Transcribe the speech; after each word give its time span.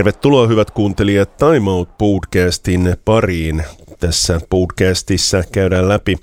Tervetuloa 0.00 0.46
hyvät 0.46 0.70
kuuntelijat 0.70 1.36
Time 1.36 1.70
Out 1.70 1.98
podcastin 1.98 2.96
pariin. 3.04 3.64
Tässä 3.98 4.40
podcastissa 4.50 5.42
käydään 5.52 5.88
läpi 5.88 6.16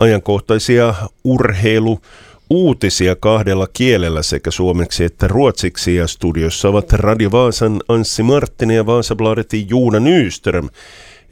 ajankohtaisia 0.00 0.94
urheilu 1.24 2.00
uutisia 2.50 3.16
kahdella 3.16 3.66
kielellä 3.72 4.22
sekä 4.22 4.50
suomeksi 4.50 5.04
että 5.04 5.28
ruotsiksi 5.28 5.96
ja 5.96 6.06
studiossa 6.06 6.68
ovat 6.68 6.92
Radio 6.92 7.30
Vaasan 7.30 7.80
Anssi 7.88 8.22
Marttinen 8.22 8.76
ja 8.76 8.86
Vaasabladetin 8.86 9.68
Juuna 9.68 10.00
Nyström. 10.00 10.68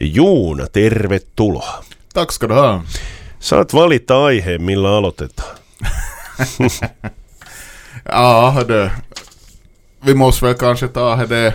Juuna, 0.00 0.66
tervetuloa. 0.72 1.84
Tack 2.14 2.30
ska 2.30 2.48
du 2.48 2.54
ha. 2.54 2.84
Saat 3.40 3.74
valita 3.74 4.24
aiheen, 4.24 4.62
millä 4.62 4.96
aloitetaan. 4.96 5.58
ja, 8.12 8.54
det, 8.68 8.90
vi 10.06 10.14
måste 10.14 10.46
väl 10.46 10.54
kanske 10.54 10.88
ta 10.88 11.16
det 11.28 11.54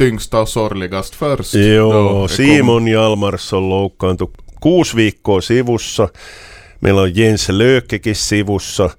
tyngsta 0.00 0.40
och 0.40 0.48
sorgligast 0.48 1.14
först. 1.14 1.54
Joo, 1.54 2.28
Simon 2.28 2.88
Jalmars 2.88 3.52
on 3.52 3.68
loukkaantu 3.68 4.32
kuusi 4.60 4.96
viikkoa 4.96 5.40
sivussa. 5.40 6.08
Meillä 6.80 7.00
on 7.00 7.16
Jens 7.16 7.48
Löökkekin 7.48 8.14
sivussa. 8.14 8.90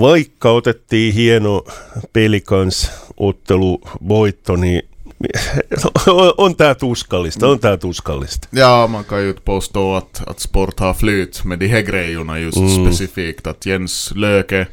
Vaikka 0.00 0.50
otettiin 0.50 1.14
hieno 1.14 1.64
pelikans 2.12 2.90
ottelu 3.16 3.80
voitto, 4.08 4.56
niin 4.56 4.82
on, 6.06 6.34
on 6.36 6.56
tämä 6.56 6.74
tuskallista, 6.74 7.48
on 7.48 7.60
tämä 7.60 7.76
tuskallista. 7.76 8.48
Ja, 8.52 8.88
man 8.90 9.04
kan 9.04 9.24
ju 9.24 9.34
påstå 9.44 9.94
att, 9.94 10.22
att 10.26 10.38
sport 10.38 10.80
har 10.80 10.94
flyt 10.94 11.44
med 11.44 11.58
de 11.58 11.68
här 11.68 11.82
grejerna 11.82 12.38
just 12.38 12.58
mm. 12.58 12.84
specifikt. 12.84 13.46
Att 13.46 13.66
Jens 13.66 14.12
Löke, 14.14 14.66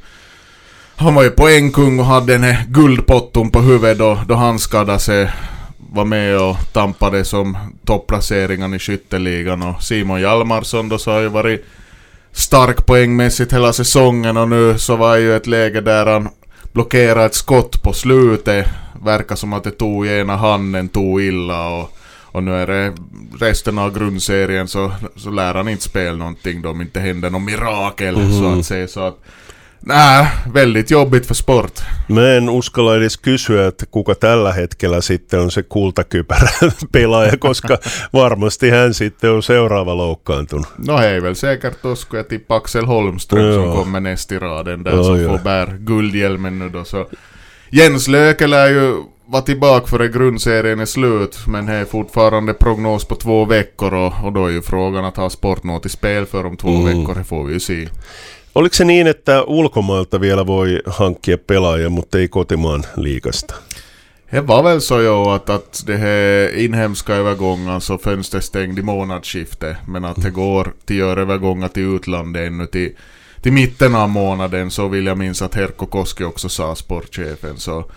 han 0.99 1.15
var 1.15 1.23
ju 1.23 1.29
poängkung 1.29 1.99
och 1.99 2.05
hade 2.05 2.33
den 2.33 2.43
här 2.43 2.65
guldpotton 2.69 3.49
på 3.49 3.59
huvudet 3.59 3.97
då, 3.97 4.19
då 4.27 4.35
han 4.35 4.59
skadade 4.59 4.99
sig. 4.99 5.31
Var 5.91 6.05
med 6.05 6.41
och 6.41 6.57
tampade 6.73 7.25
som 7.25 7.57
topplaceringen 7.85 8.73
i 8.73 8.79
skytteligan 8.79 9.61
och 9.61 9.83
Simon 9.83 10.21
Hjalmarsson 10.21 10.89
då 10.89 10.97
så 10.97 11.11
har 11.11 11.19
ju 11.19 11.27
varit 11.27 11.65
stark 12.31 12.85
poängmässigt 12.85 13.53
hela 13.53 13.73
säsongen 13.73 14.37
och 14.37 14.49
nu 14.49 14.77
så 14.77 14.95
var 14.95 15.15
ju 15.15 15.35
ett 15.35 15.47
läge 15.47 15.81
där 15.81 16.05
han 16.05 16.29
blockerade 16.71 17.25
ett 17.25 17.35
skott 17.35 17.83
på 17.83 17.93
slutet. 17.93 18.67
Verkar 19.03 19.35
som 19.35 19.53
att 19.53 19.63
det 19.63 19.71
tog 19.71 20.07
ena 20.07 20.35
handen 20.35 20.89
tog 20.89 21.21
illa 21.21 21.67
och, 21.67 21.97
och 22.21 22.43
nu 22.43 22.55
är 22.55 22.67
det 22.67 22.93
resten 23.39 23.77
av 23.77 23.97
grundserien 23.97 24.67
så, 24.67 24.91
så 25.15 25.29
lär 25.29 25.53
han 25.53 25.67
inte 25.67 25.83
spela 25.83 26.17
någonting 26.17 26.61
då 26.61 26.69
om 26.69 26.81
inte 26.81 26.99
händer 26.99 27.29
något 27.29 27.41
mirakel 27.41 28.15
mm. 28.15 28.39
så 28.39 28.59
att 28.59 28.65
säga. 28.65 28.87
Så 28.87 28.99
att 28.99 29.23
Nää, 29.87 30.41
väldigt 30.53 30.91
jobbigt 30.91 31.25
för 31.25 31.33
sport. 31.33 31.83
Mä 32.07 32.33
en 32.37 32.49
uskalla 32.49 32.95
edes 32.95 33.17
kysyä, 33.17 33.67
että 33.67 33.85
kuka 33.85 34.15
tällä 34.15 34.53
hetkellä 34.53 35.01
sitten 35.01 35.39
on 35.39 35.51
se 35.51 35.63
kultakypärä 35.63 36.49
pelaaja, 36.91 37.37
koska 37.37 37.77
varmasti 38.13 38.69
hän 38.69 38.93
sitten 38.93 39.31
on 39.31 39.43
seuraava 39.43 39.97
loukkaantunut. 39.97 40.67
No 40.87 40.97
hej 40.97 41.21
väl 41.21 41.35
säkert 41.35 41.83
då 41.83 41.95
skulle 41.95 42.19
jag 42.19 42.27
tippa 42.27 42.55
Axel 42.55 42.85
Holmström 42.85 43.45
ja. 43.45 43.53
som 43.53 43.71
kommer 43.71 43.99
näst 43.99 44.31
i 44.31 44.39
raden 44.39 44.83
där 44.83 44.95
ja, 44.95 45.03
som 45.03 45.21
ja. 45.21 45.29
får 45.29 45.37
bär 45.37 45.77
guldhjälmen 45.79 46.59
nu 46.59 46.69
då. 46.69 46.83
Så 46.83 47.05
Jens 47.71 48.07
Löke 48.07 48.47
lär 48.47 48.67
ju 48.67 49.03
vara 49.25 49.41
tillbaka 49.41 49.87
före 49.87 50.07
grundserien 50.07 50.79
är 50.79 50.85
slut, 50.85 51.37
men 51.47 51.65
det 51.65 51.73
är 51.73 51.85
fortfarande 51.85 52.53
prognos 52.53 53.05
på 53.05 53.15
två 53.15 53.45
veckor 53.45 53.93
och, 53.93 54.13
och 54.23 54.33
då 54.33 54.45
är 54.45 54.51
ju 54.51 54.61
frågan 54.61 55.05
att 55.05 55.17
ha 55.17 55.29
Sportnot 55.29 55.85
i 55.85 55.89
spel 55.89 56.25
för 56.25 56.45
om 56.45 56.57
två 56.57 56.69
mm. 56.69 56.85
veckor, 56.85 57.15
det 57.15 57.23
får 57.23 57.43
vi 57.43 57.53
ju 57.53 57.59
se. 57.59 57.87
Oliko 58.57 58.75
se 58.75 58.85
niin, 58.85 59.07
että 59.07 59.43
ulkomailta 59.43 60.21
vielä 60.21 60.47
voi 60.47 60.79
hankkia 60.85 61.37
pelaajia, 61.37 61.89
mutta 61.89 62.17
ei 62.17 62.27
kotimaan 62.27 62.83
liikasta? 62.95 63.55
Det 64.31 64.47
var 64.47 64.63
väl 64.63 64.79
så 64.79 65.01
ju 65.01 65.29
att, 65.29 65.49
att 65.49 65.83
det 65.87 65.97
här 65.97 66.55
inhemska 66.55 67.13
övergången 67.13 67.81
så 67.81 67.97
fönstret 67.97 68.43
stängd 68.43 68.79
i 68.79 68.81
månadsskiftet. 68.81 69.77
Men 69.87 70.05
att 70.05 70.21
det 70.21 70.29
går 70.29 70.73
till 70.85 70.97
göra 70.97 71.21
övergångar 71.21 71.67
till 71.67 71.95
utlandet 71.95 72.47
ännu 72.47 72.67
till, 72.67 72.91
till 73.41 73.53
mitten 73.53 73.95
av 73.95 74.09
månaden 74.09 74.71
så 74.71 74.87
vill 74.87 75.05
jag 75.05 75.17
minnas 75.17 75.41
att 75.41 75.55
Herko 75.55 75.85
Koski 75.85 76.23
också 76.23 76.49
sa 76.49 76.75
sportchefen. 76.75 77.57
Så 77.57 77.91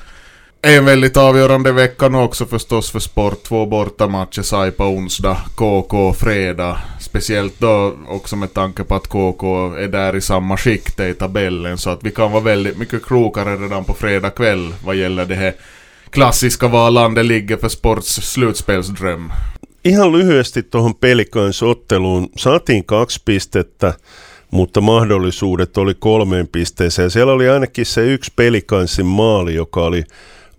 en 0.63 0.85
väldigt 0.85 1.17
avgörande 1.17 1.73
vecka 1.73 2.09
nu 2.09 2.19
också 2.19 2.47
förstås 2.47 2.91
för 2.91 2.99
sport. 2.99 3.43
Två 3.43 3.67
bortamatcher, 3.67 4.43
Saipa 4.43 4.89
onsdag, 4.89 5.37
KK 5.55 6.13
fredag. 6.13 6.81
Speciellt 7.01 7.55
då 7.59 7.95
också 8.09 8.37
med 8.37 8.55
tanke 8.55 8.85
på 8.85 8.95
att 8.95 9.07
KK 9.07 9.75
är 9.75 9.89
där 9.89 10.17
i 10.17 10.21
samma 10.21 10.57
skikt 10.57 11.01
i 11.01 11.15
tabellen. 11.15 11.79
Så 11.79 11.91
att 11.91 12.05
vi 12.05 12.11
kan 12.11 12.33
vara 12.33 12.43
väldigt 12.43 12.79
mycket 12.79 13.03
klokare 13.03 13.57
redan 13.57 13.85
på 13.85 13.95
fredag 13.95 14.31
kväll 14.31 14.75
vad 14.85 14.97
gäller 14.97 15.27
det 15.27 15.35
här 15.35 15.55
klassiska 16.11 16.69
var 16.69 16.91
landet 16.91 17.27
ligger 17.27 17.57
för 17.57 17.69
sports 17.69 18.33
slutspelsdröm. 18.33 19.33
Ihan 19.85 20.13
lyhyesti 20.13 20.63
tuohon 20.63 20.95
Pelikans 20.95 21.63
otteluun. 21.63 22.29
Saatiin 22.37 22.85
kaksi 22.85 23.23
pistettä, 23.25 23.95
mutta 24.51 24.81
mahdollisuudet 24.81 25.79
oli 25.79 25.95
kolmeen 25.95 26.49
pisteeseen. 26.49 27.11
Siellä 27.11 27.33
oli 27.33 27.49
ainakin 27.49 27.87
se 27.87 28.13
yksi 28.13 28.33
Pelikansin 28.37 29.07
maali, 29.07 29.55
joka 29.55 29.81
oli 29.81 30.05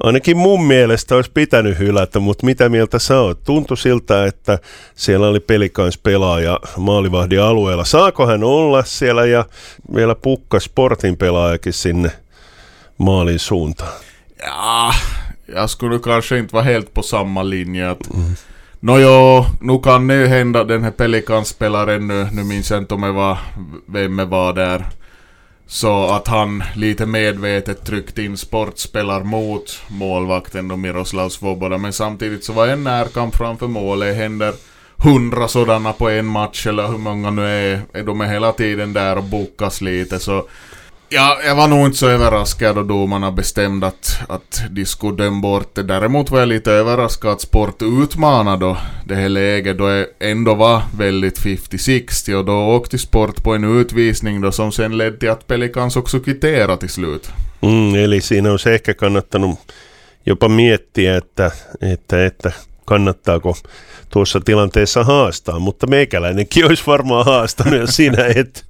ainakin 0.03 0.37
mun 0.37 0.63
mielestä 0.63 1.15
olisi 1.15 1.31
pitänyt 1.33 1.79
hylätä, 1.79 2.19
mutta 2.19 2.45
mitä 2.45 2.69
mieltä 2.69 2.99
sä 2.99 3.19
oot? 3.19 3.43
Tuntui 3.43 3.77
siltä, 3.77 4.25
että 4.25 4.59
siellä 4.95 5.27
oli 5.27 5.39
pelikans 5.39 5.97
pelaaja 5.97 6.59
maalivahdin 6.77 7.41
alueella. 7.41 7.85
Saako 7.85 8.27
hän 8.27 8.43
olla 8.43 8.83
siellä 8.83 9.25
ja 9.25 9.45
vielä 9.95 10.15
pukka 10.15 10.59
sportin 10.59 11.17
pelaajakin 11.17 11.73
sinne 11.73 12.11
maalin 12.97 13.39
suuntaan? 13.39 13.93
Ja, 14.43 14.93
jag 15.47 15.69
skulle 15.69 15.99
kanske 15.99 16.37
inte 16.37 16.53
vara 16.53 16.63
helt 16.63 16.93
på 16.93 17.03
samma 17.03 17.49
linje. 17.49 17.89
Att, 17.89 18.13
mm. 18.13 18.35
No 18.81 18.97
jo, 18.97 19.45
nu 19.59 19.79
kan 19.79 20.07
det 20.07 20.15
ju 20.15 20.27
hända 20.27 20.63
den 20.63 20.83
här 20.83 20.91
Pelikans-spelaren 20.91 22.07
nu, 22.07 22.27
nu 22.31 22.43
minns 22.43 22.71
jag 22.71 22.77
inte 22.77 22.93
om 22.93 23.01
det 23.01 23.11
var, 23.11 23.37
vem 23.85 24.17
det 24.17 24.25
var 24.25 24.53
där. 24.53 24.85
Så 25.73 26.05
att 26.05 26.27
han 26.27 26.63
lite 26.75 27.05
medvetet 27.05 27.85
tryckte 27.85 28.23
in 28.23 28.37
sportspelar 28.37 29.23
mot 29.23 29.81
målvakten 29.87 30.67
då 30.67 30.77
Miroslav 30.77 31.29
Svoboda. 31.29 31.77
Men 31.77 31.93
samtidigt 31.93 32.43
så 32.43 32.53
var 32.53 32.67
en 32.67 32.83
närkamp 32.83 33.35
framför 33.35 33.67
målet. 33.67 34.15
Händer 34.15 34.53
hundra 34.97 35.47
sådana 35.47 35.93
på 35.93 36.09
en 36.09 36.25
match 36.25 36.67
eller 36.67 36.87
hur 36.87 36.97
många 36.97 37.31
nu 37.31 37.45
är. 37.45 37.81
Är 37.93 38.03
de 38.03 38.21
är 38.21 38.25
hela 38.25 38.51
tiden 38.51 38.93
där 38.93 39.17
och 39.17 39.23
bokas 39.23 39.81
lite 39.81 40.19
så 40.19 40.47
Ja, 41.13 41.39
jag 41.45 41.55
var 41.55 41.67
nog 41.67 41.85
inte 41.85 41.97
så 41.97 42.07
överraskad 42.07 42.75
då 42.75 42.83
domarna 42.83 43.31
bestämde 43.31 43.87
att, 43.87 44.19
att 44.29 44.61
de 44.69 44.85
skulle 44.85 45.15
döma 45.23 45.41
bort 45.41 45.75
det. 45.75 45.83
Däremot 45.83 46.31
var 46.31 46.39
jag 46.39 46.47
lite 46.47 46.71
överraskad 46.71 47.31
att 47.31 47.41
Sport 47.41 47.81
utmanade 47.81 48.65
då 48.65 48.77
det 49.05 49.15
här 49.15 49.29
läget 49.29 49.77
då 49.77 49.87
det 49.87 50.07
ändå 50.19 50.55
var 50.55 50.81
väldigt 50.97 51.39
50-60 51.39 52.33
och 52.33 52.45
då 52.45 52.53
åkte 52.53 52.97
Sport 52.97 53.43
på 53.43 53.55
en 53.55 53.79
utvisning 53.79 54.41
då 54.41 54.51
som 54.51 54.71
sen 54.71 54.97
ledde 54.97 55.17
till 55.17 55.29
att 55.29 55.47
Pelikans 55.47 55.95
också 55.95 56.19
kvittera 56.19 56.77
till 56.77 56.89
slut. 56.89 57.31
Mm, 57.61 57.95
eli 57.95 58.21
siinä 58.21 58.51
olisi 58.51 58.69
ehkä 58.69 58.93
kannattanut 58.93 59.59
jopa 60.25 60.49
miettiä, 60.49 61.17
että, 61.17 61.51
että, 61.81 62.25
että 62.25 62.51
kannattaako 62.85 63.57
tuossa 64.09 64.39
tilanteessa 64.39 65.03
haastaa, 65.03 65.59
mutta 65.59 65.87
meikäläinenkin 65.87 66.65
olisi 66.65 66.83
varmaan 66.87 67.25
haastanut, 67.25 67.79
jos 67.79 67.95
sinä 67.95 68.25
et 68.35 68.65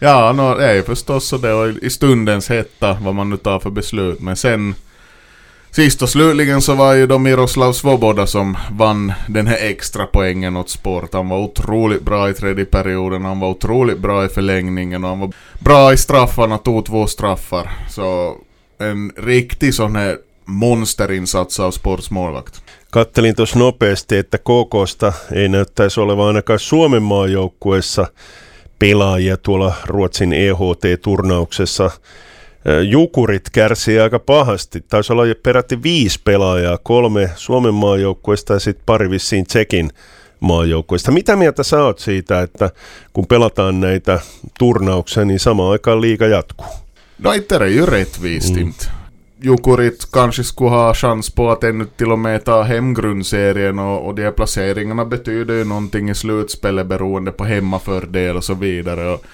Ja, 0.00 0.32
no, 0.32 0.54
det 0.54 0.66
är 0.66 0.74
ju 0.74 0.82
förstås 0.82 1.28
så 1.28 1.36
det 1.36 1.52
och 1.52 1.68
i 1.68 1.90
stundens 1.90 2.48
hetta 2.48 2.96
vad 3.00 3.14
man 3.14 3.30
nu 3.30 3.36
tar 3.36 3.58
för 3.58 3.70
beslut. 3.70 4.20
Men 4.20 4.36
sen 4.36 4.74
Sist 5.72 6.02
och 6.02 6.08
slutligen 6.08 6.62
så 6.62 6.74
var 6.74 6.94
ju 6.94 7.06
då 7.06 7.18
Miroslav 7.18 7.72
Svoboda 7.72 8.26
som 8.26 8.56
vann 8.70 9.12
den 9.28 9.46
här 9.46 9.58
extra 9.60 10.06
poängen 10.06 10.56
åt 10.56 10.70
sport. 10.70 11.14
Han 11.14 11.28
var 11.28 11.38
otroligt 11.38 12.02
bra 12.02 12.30
i 12.30 12.34
tredje 12.34 12.64
perioden, 12.64 13.24
han 13.24 13.40
var 13.40 13.48
otroligt 13.48 13.98
bra 13.98 14.24
i 14.24 14.28
förlängningen 14.28 15.04
och 15.04 15.10
han 15.10 15.20
var 15.20 15.32
bra 15.58 15.92
i 15.92 15.96
straffarna, 15.96 16.58
tog 16.58 16.86
två 16.86 17.06
straffar. 17.06 17.70
Så 17.88 18.36
en 18.78 19.12
riktig 19.16 19.74
sån 19.74 19.96
här 19.96 20.16
monsterinsats 20.44 21.60
av 21.60 21.70
sportsmålvakt. 21.70 22.62
Kattelin 22.90 23.34
tuossa 23.34 23.58
nopeasti, 23.58 24.16
että 24.16 24.38
KKsta 24.38 25.12
ei 25.32 25.48
näyttäisi 25.48 26.00
olevan 26.00 26.26
ainakaan 26.26 26.58
Suomen 26.58 27.02
maajoukkueessa 27.02 28.06
pelaajia 28.80 29.36
tuolla 29.36 29.74
Ruotsin 29.84 30.32
EHT-turnauksessa. 30.32 31.90
Jukurit 32.88 33.50
kärsii 33.52 34.00
aika 34.00 34.18
pahasti. 34.18 34.84
Taisi 34.88 35.12
olla 35.12 35.22
peräti 35.42 35.82
viisi 35.82 36.20
pelaajaa, 36.24 36.78
kolme 36.78 37.30
Suomen 37.36 37.74
maajoukkueesta 37.74 38.52
ja 38.52 38.60
sitten 38.60 38.82
pari 38.86 39.10
vissiin 39.10 39.46
Tsekin 39.46 39.90
maajoukkueesta. 40.40 41.12
Mitä 41.12 41.36
mieltä 41.36 41.62
sä 41.62 41.84
oot 41.84 41.98
siitä, 41.98 42.42
että 42.42 42.70
kun 43.12 43.26
pelataan 43.26 43.80
näitä 43.80 44.20
turnauksia, 44.58 45.24
niin 45.24 45.40
samaan 45.40 45.72
aikaan 45.72 46.00
liiga 46.00 46.26
jatkuu? 46.26 46.66
No 47.18 47.30
ju 47.74 47.86
rättvist 47.86 48.54
mm. 48.54 48.60
inte. 48.60 48.99
Jukurit 49.42 50.12
kanske 50.12 50.44
skulle 50.44 50.70
ha 50.70 50.94
chans 50.94 51.30
på 51.30 51.50
att 51.50 51.64
ännu 51.64 51.84
till 51.96 52.12
och 52.12 52.18
med 52.18 52.44
ta 52.44 52.62
hem 52.62 52.94
grundserien 52.94 53.78
och, 53.78 54.06
och 54.06 54.14
de 54.14 54.22
här 54.22 54.30
placeringarna 54.30 55.04
betyder 55.04 55.54
ju 55.54 55.64
någonting 55.64 56.10
i 56.10 56.14
slutspelet 56.14 56.86
beroende 56.86 57.32
på 57.32 57.44
hemmafördel 57.44 58.36
och 58.36 58.44
så 58.44 58.54
vidare. 58.54 59.12
Och, 59.12 59.24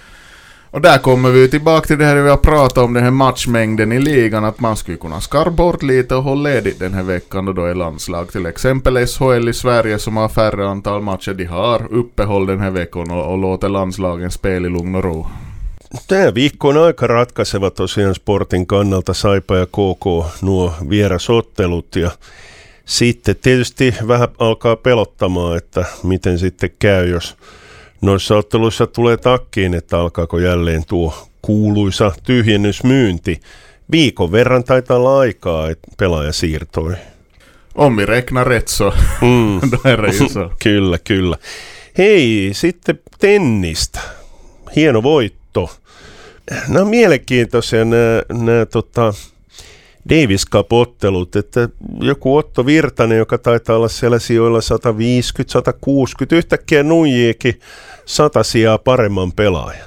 Och 0.70 0.80
där 0.80 0.98
kommer 0.98 1.30
vi 1.30 1.48
tillbaka 1.48 1.86
till 1.86 1.98
det 1.98 2.04
här 2.04 2.16
vi 2.16 2.30
har 2.30 2.36
pratat 2.36 2.78
om, 2.78 2.92
den 2.92 3.04
här 3.04 3.10
matchmängden 3.10 3.92
i 3.92 3.98
ligan, 3.98 4.44
att 4.44 4.60
man 4.60 4.76
skulle 4.76 4.96
kunna 4.96 5.20
skarpa 5.20 5.50
bort 5.50 5.82
lite 5.82 6.16
och 6.16 6.22
hålla 6.22 6.50
ledigt 6.50 6.78
den 6.78 6.94
här 6.94 7.02
veckan 7.02 7.48
och 7.48 7.54
då 7.54 7.64
är 7.64 7.74
landslag. 7.74 8.32
Till 8.32 8.46
exempel 8.46 9.06
SHL 9.06 9.48
i 9.48 9.52
Sverige 9.52 9.98
som 9.98 10.16
har 10.16 10.28
färre 10.28 10.68
antal 10.68 11.02
matcher, 11.02 11.34
de 11.34 11.44
har 11.44 11.92
uppehåll 11.92 12.46
den 12.46 12.60
här 12.60 12.70
veckan 12.70 13.10
och, 13.10 13.32
och 13.32 13.38
låter 13.38 13.68
landslagen 13.68 14.30
spela 14.30 14.66
i 14.66 14.70
lugn 14.70 14.94
och 14.94 15.04
ro. 15.04 15.26
Tämä 16.08 16.34
viikko 16.34 16.68
on 16.68 16.76
aika 16.76 17.06
ratkaiseva 17.06 17.70
tosiaan 17.70 18.14
sportin 18.14 18.66
kannalta 18.66 19.14
Saipa 19.14 19.56
ja 19.56 19.66
KK 19.66 20.26
nuo 20.42 20.74
vierasottelut 20.90 21.96
ja 21.96 22.10
sitten 22.84 23.36
tietysti 23.36 23.94
vähän 24.08 24.28
alkaa 24.38 24.76
pelottamaan, 24.76 25.56
että 25.56 25.84
miten 26.02 26.38
sitten 26.38 26.70
käy, 26.78 27.08
jos 27.08 27.36
noissa 28.00 28.36
otteluissa 28.36 28.86
tulee 28.86 29.16
takkiin, 29.16 29.74
että 29.74 29.98
alkaako 29.98 30.38
jälleen 30.38 30.84
tuo 30.86 31.28
kuuluisa 31.42 32.12
tyhjennysmyynti. 32.22 33.40
Viikon 33.90 34.32
verran 34.32 34.64
taitaa 34.64 34.96
olla 34.96 35.18
aikaa, 35.18 35.70
että 35.70 35.88
pelaaja 35.96 36.32
siirtoi. 36.32 36.94
Om 37.74 37.96
rekna 38.04 38.44
rätt 38.44 38.68
så, 38.68 38.92
mm. 39.22 39.60
kyllä, 40.64 40.98
kyllä. 40.98 41.36
Hei, 41.98 42.50
sitten 42.52 42.98
tennistä. 43.18 44.00
Hieno 44.76 45.02
voitto. 45.02 45.70
Nämä 46.68 46.80
on 46.80 46.88
mielenkiintoisia 46.88 47.84
nämä, 47.84 48.22
nämä 48.32 48.66
tota, 48.66 49.12
Davis 50.08 50.50
Cup-ottelut, 50.50 51.36
että 51.36 51.68
joku 52.00 52.36
Otto 52.36 52.66
Virtanen, 52.66 53.18
joka 53.18 53.38
taitaa 53.38 53.76
olla 53.76 53.88
siellä 53.88 54.18
sijoilla 54.18 54.58
150-160, 54.58 56.36
yhtäkkiä 56.36 56.82
nuijiikin 56.82 57.60
sata 58.04 58.42
sijaa 58.42 58.78
paremman 58.78 59.32
pelaajan. 59.32 59.86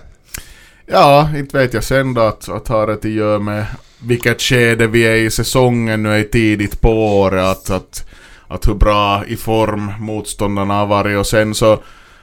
Ja, 0.92 1.28
inte 1.36 1.58
vet 1.58 1.74
jag 1.74 1.84
sen 1.84 2.14
då 2.14 2.22
att, 2.22 2.50
att 2.50 2.68
ha 2.68 2.86
det 2.86 2.94
att 2.94 3.06
göra 3.06 3.40
med 3.40 3.66
vilket 4.08 4.42
skede 4.42 4.88
vi 4.88 5.04
är 5.04 5.16
i 5.16 5.32
säsongen 5.32 6.04
nu 6.04 6.20
är 6.20 6.24
tidigt 6.24 6.82
på 6.82 7.20
året, 7.20 7.44
att, 7.44 7.70
att, 7.70 8.06
att 8.48 8.68
hur 8.68 8.74
bra 8.74 9.24
i 9.28 9.36
form 9.36 9.92
motståndarna 10.00 10.74
har 10.74 10.86
varit 10.86 11.18
och 11.18 11.28
sen 11.28 11.56
så 11.56 11.80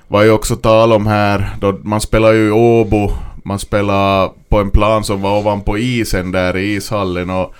var 0.09 0.23
ju 0.23 0.31
också 0.31 0.57
tal 0.57 0.93
om 0.93 1.07
här, 1.07 1.57
då 1.61 1.79
man 1.83 2.01
spelar 2.01 2.33
ju 2.33 2.49
i 2.49 2.51
Åbo, 2.51 3.13
man 3.47 3.59
spelar 3.59 4.31
på 4.49 4.59
en 4.59 4.71
plan 4.71 5.05
som 5.05 5.23
var 5.23 5.39
ovanpå 5.39 5.79
isen 5.79 6.33
där 6.33 6.57
i 6.57 6.75
ishallen 6.75 7.31
och 7.31 7.55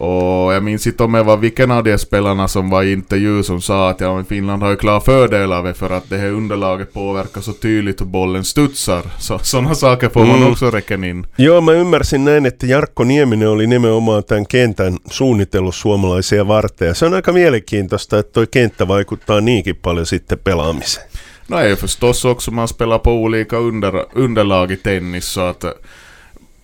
och 0.00 0.54
jag 0.54 0.62
minns 0.62 0.86
inte 0.86 1.02
om 1.02 1.12
det 1.12 1.22
var 1.22 1.36
vilken 1.36 1.70
av 1.70 1.84
de 1.84 1.98
spelarna 1.98 2.48
som 2.48 2.70
var 2.70 2.82
i 2.82 2.92
intervju 2.92 3.42
som 3.42 3.60
sa 3.60 3.90
att 3.90 4.00
ja, 4.00 4.24
Finland 4.28 4.62
har 4.62 4.70
ju 4.70 4.76
klar 4.76 5.00
fördel 5.00 5.52
av 5.52 5.64
det 5.64 5.74
för 5.74 5.90
att 5.90 6.10
det 6.10 6.18
här 6.18 6.28
underlaget 6.28 6.92
påverkar 6.92 7.40
så 7.40 7.52
tydligt 7.52 8.00
hur 8.00 8.06
bollen 8.06 8.44
studsar. 8.44 9.02
Så, 9.18 9.38
sådana 9.38 9.74
saker 9.74 10.08
får 10.08 10.24
man 10.24 10.36
mm. 10.36 10.52
också 10.52 10.70
räkna 10.70 11.06
in. 11.06 11.26
Joo, 11.36 11.60
mä 11.60 11.72
ymmärsin 11.72 12.24
näin, 12.24 12.46
että 12.46 12.66
Jarkko 12.66 13.04
Nieminen 13.04 13.48
oli 13.48 13.66
nimenomaan 13.66 14.24
tämän 14.24 14.46
kentän 14.46 14.96
suunnitellut 15.10 15.74
suomalaisia 15.74 16.48
varten. 16.48 16.88
Ja 16.88 16.94
se 16.94 17.06
on 17.06 17.14
aika 17.14 17.32
mielenkiintoista, 17.32 18.18
että 18.18 18.32
toi 18.32 18.46
kenttä 18.46 18.88
vaikuttaa 18.88 19.40
niinkin 19.40 19.76
paljon 19.76 20.06
sitten 20.06 20.38
pelaamiseen. 20.38 21.06
No 21.50 21.56
är 21.56 21.76
förstås 21.76 22.24
också 22.24 22.50
man 22.50 22.68
spelar 22.68 22.98
på 22.98 23.12
olika 23.12 23.56
under, 23.56 24.04
underlag 24.12 24.72
i 24.72 24.76
tennis 24.76 25.24
så 25.24 25.40
att 25.40 25.64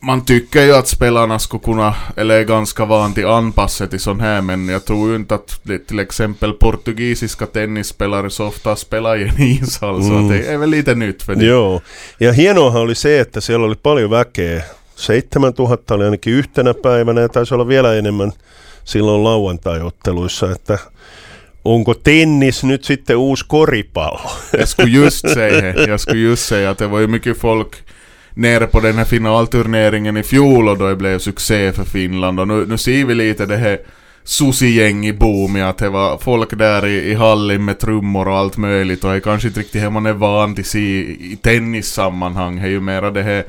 man 0.00 0.24
tycker 0.24 0.62
ju 0.62 0.74
att 0.74 0.88
spelarna 0.88 1.38
skulle 1.38 1.62
kunna, 1.62 1.94
eller 2.16 2.40
är 2.40 2.44
ganska 2.44 2.84
van 2.84 3.14
till 3.14 3.26
anpassa 3.26 3.86
till 3.86 4.00
sån 4.00 4.20
här, 4.20 4.42
men 4.42 4.68
jag 4.68 4.84
tror 4.84 5.10
ju 5.10 5.16
inte 5.16 5.34
att 5.34 5.60
det, 5.62 5.78
till 5.78 5.98
exempel 5.98 6.52
portugisiska 6.52 7.46
tennisspelare 7.46 8.30
så 8.30 8.46
ofta 8.46 8.76
spelar 8.76 9.16
i 9.16 9.28
en 9.28 9.40
ishall, 9.42 10.00
mm. 10.00 10.08
så 10.08 10.34
det 10.34 10.52
är 10.52 10.58
väl 10.58 10.70
lite 10.70 10.94
nytt 10.94 11.22
för 11.22 11.34
det. 11.34 11.44
Joo, 11.44 11.80
ja 12.18 12.32
hienoahan 12.32 12.82
oli 12.82 12.94
se, 12.94 13.18
että 13.20 13.40
siellä 13.40 13.66
oli 13.66 13.74
paljon 13.74 14.10
väkeä. 14.10 14.62
7000 14.96 15.78
oli 15.90 16.04
ainakin 16.04 16.32
yhtenä 16.32 16.74
päivänä 16.74 17.20
ja 17.20 17.28
taisi 17.28 17.54
olla 17.54 17.68
vielä 17.68 17.94
enemmän 17.94 18.32
silloin 18.84 19.24
lauantai-otteluissa, 19.24 20.52
että 20.52 20.78
onko 21.66 21.94
tennis 21.94 22.64
nyt 22.64 22.84
sitten 22.84 23.16
uusi 23.16 23.44
koripallo? 23.48 24.20
Jag 24.58 24.68
skulle 24.68 24.90
just 24.90 25.28
säga, 25.28 25.86
jag 25.86 26.00
skulle 26.00 26.20
just 26.20 26.46
säga 26.46 26.70
att 26.70 26.78
det 26.78 26.86
var 26.86 27.00
ju 27.00 27.06
mycket 27.06 27.38
folk 27.38 27.76
nere 28.34 28.66
på 28.66 28.80
den 28.80 28.98
här 28.98 29.04
finalturneringen 29.04 30.16
i 30.16 30.22
fjol 30.22 30.68
och 30.68 30.78
då 30.78 30.88
det 30.88 30.96
blev 30.96 31.18
succé 31.18 31.72
för 31.72 31.84
Finland. 31.84 32.40
Och 32.40 32.48
nu, 32.48 32.66
nu 32.66 32.78
ser 32.78 33.04
vi 33.04 33.14
lite 33.14 33.46
det 33.46 33.56
här 33.56 33.78
susi 34.24 35.12
boom 35.12 35.62
att 35.62 35.78
det 35.78 35.88
var 35.88 36.18
folk 36.18 36.58
där 36.58 36.86
i, 36.86 37.10
i 37.10 37.14
hallen 37.14 37.64
med 37.64 37.78
trummor 37.78 38.28
och 38.28 38.36
allt 38.36 38.56
möjligt. 38.56 39.04
Och 39.04 39.10
det 39.10 39.16
är 39.16 39.20
kanske 39.20 39.48
inte 39.48 39.60
riktigt 39.60 39.82
hur 39.82 39.90
man 39.90 40.06
är 40.06 40.12
van 40.12 40.54
till 40.54 40.64
se 40.64 40.78
i, 40.78 41.32
i 41.32 41.38
tennissammanhang, 41.42 42.56
det 42.56 42.62
är 42.62 42.70
ju 42.70 42.80
mera 42.80 43.10
det 43.10 43.22
här 43.22 43.44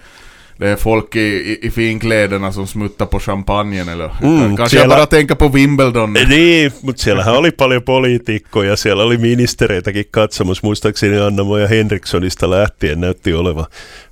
det 0.59 0.69
är 0.69 0.75
folk 0.75 1.15
i, 1.15 1.19
i, 1.19 1.59
i 1.61 1.71
finkläderna 1.71 2.51
som 2.51 2.67
smuttar 2.67 3.05
på 3.05 3.19
champagnen 3.19 3.89
eller 3.89 4.09
mm, 4.21 4.57
kanske 4.57 4.77
siellä, 4.77 4.93
jag 4.93 4.99
bara 4.99 5.05
tänker 5.05 5.35
på 5.35 5.47
Wimbledon. 5.47 6.13
Niin, 6.13 6.71
mutta 6.81 7.03
siellähän 7.03 7.35
oli 7.35 7.51
paljon 7.51 7.83
poliitikkoja, 7.83 8.75
siellä 8.75 9.03
oli 9.03 9.17
ministereitäkin 9.17 10.05
katsomassa, 10.11 10.67
muistaakseni 10.67 11.19
Anna-Maja 11.19 11.67
Henrikssonista 11.67 12.49
lähtien 12.49 13.01
näytti 13.01 13.33
oleva 13.33 13.65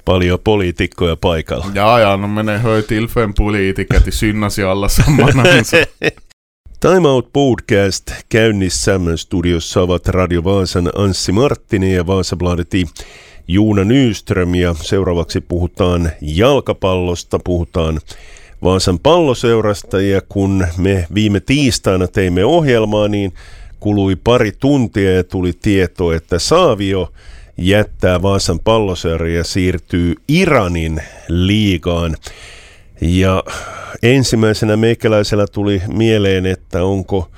paljon 0.05 0.39
poliitikkoja 0.43 1.15
paikalla. 1.15 1.65
Ja, 1.73 1.99
ja, 1.99 2.17
no 2.17 2.27
menee 2.27 2.57
hör 2.57 2.81
till 2.81 3.07
för 3.07 3.23
en 3.23 3.33
politiker 3.33 3.99
till 3.99 4.13
synas 4.13 4.59
i 4.59 4.63
alla 4.63 4.89
sammanhang. 4.89 5.63
Time 6.79 7.07
Out 7.07 7.33
Podcast 7.33 8.11
käynnissä 8.29 8.99
studiossa 9.15 9.81
ovat 9.81 10.07
Radio 10.07 10.43
Vaasan 10.43 10.91
Anssi 10.95 11.31
Marttinen 11.31 11.91
ja 11.91 12.07
Vaasabladetin 12.07 12.87
Juuna 13.47 13.83
Nyström 13.83 14.55
ja 14.55 14.75
seuraavaksi 14.81 15.41
puhutaan 15.41 16.11
jalkapallosta, 16.21 17.39
puhutaan 17.43 17.99
Vaasan 18.63 18.99
palloseurasta 18.99 20.01
ja 20.01 20.21
kun 20.29 20.67
me 20.77 21.07
viime 21.13 21.39
tiistaina 21.39 22.07
teimme 22.07 22.45
ohjelmaa, 22.45 23.07
niin 23.07 23.33
kului 23.79 24.15
pari 24.15 24.51
tuntia 24.51 25.15
ja 25.15 25.23
tuli 25.23 25.53
tieto, 25.61 26.11
että 26.11 26.39
Saavio 26.39 27.11
jättää 27.57 28.21
Vaasan 28.21 28.59
palloseura 28.59 29.27
ja 29.27 29.43
siirtyy 29.43 30.15
Iranin 30.27 31.01
liigaan. 31.27 32.15
Ja 33.01 33.43
ensimmäisenä 34.03 34.77
meikäläisellä 34.77 35.47
tuli 35.47 35.81
mieleen, 35.87 36.45
että 36.45 36.83
onko 36.83 37.29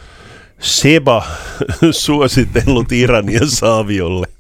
Seba 0.60 1.24
suositellut 1.92 2.92
Irania 2.92 3.42
Saaviolle. 3.48 4.37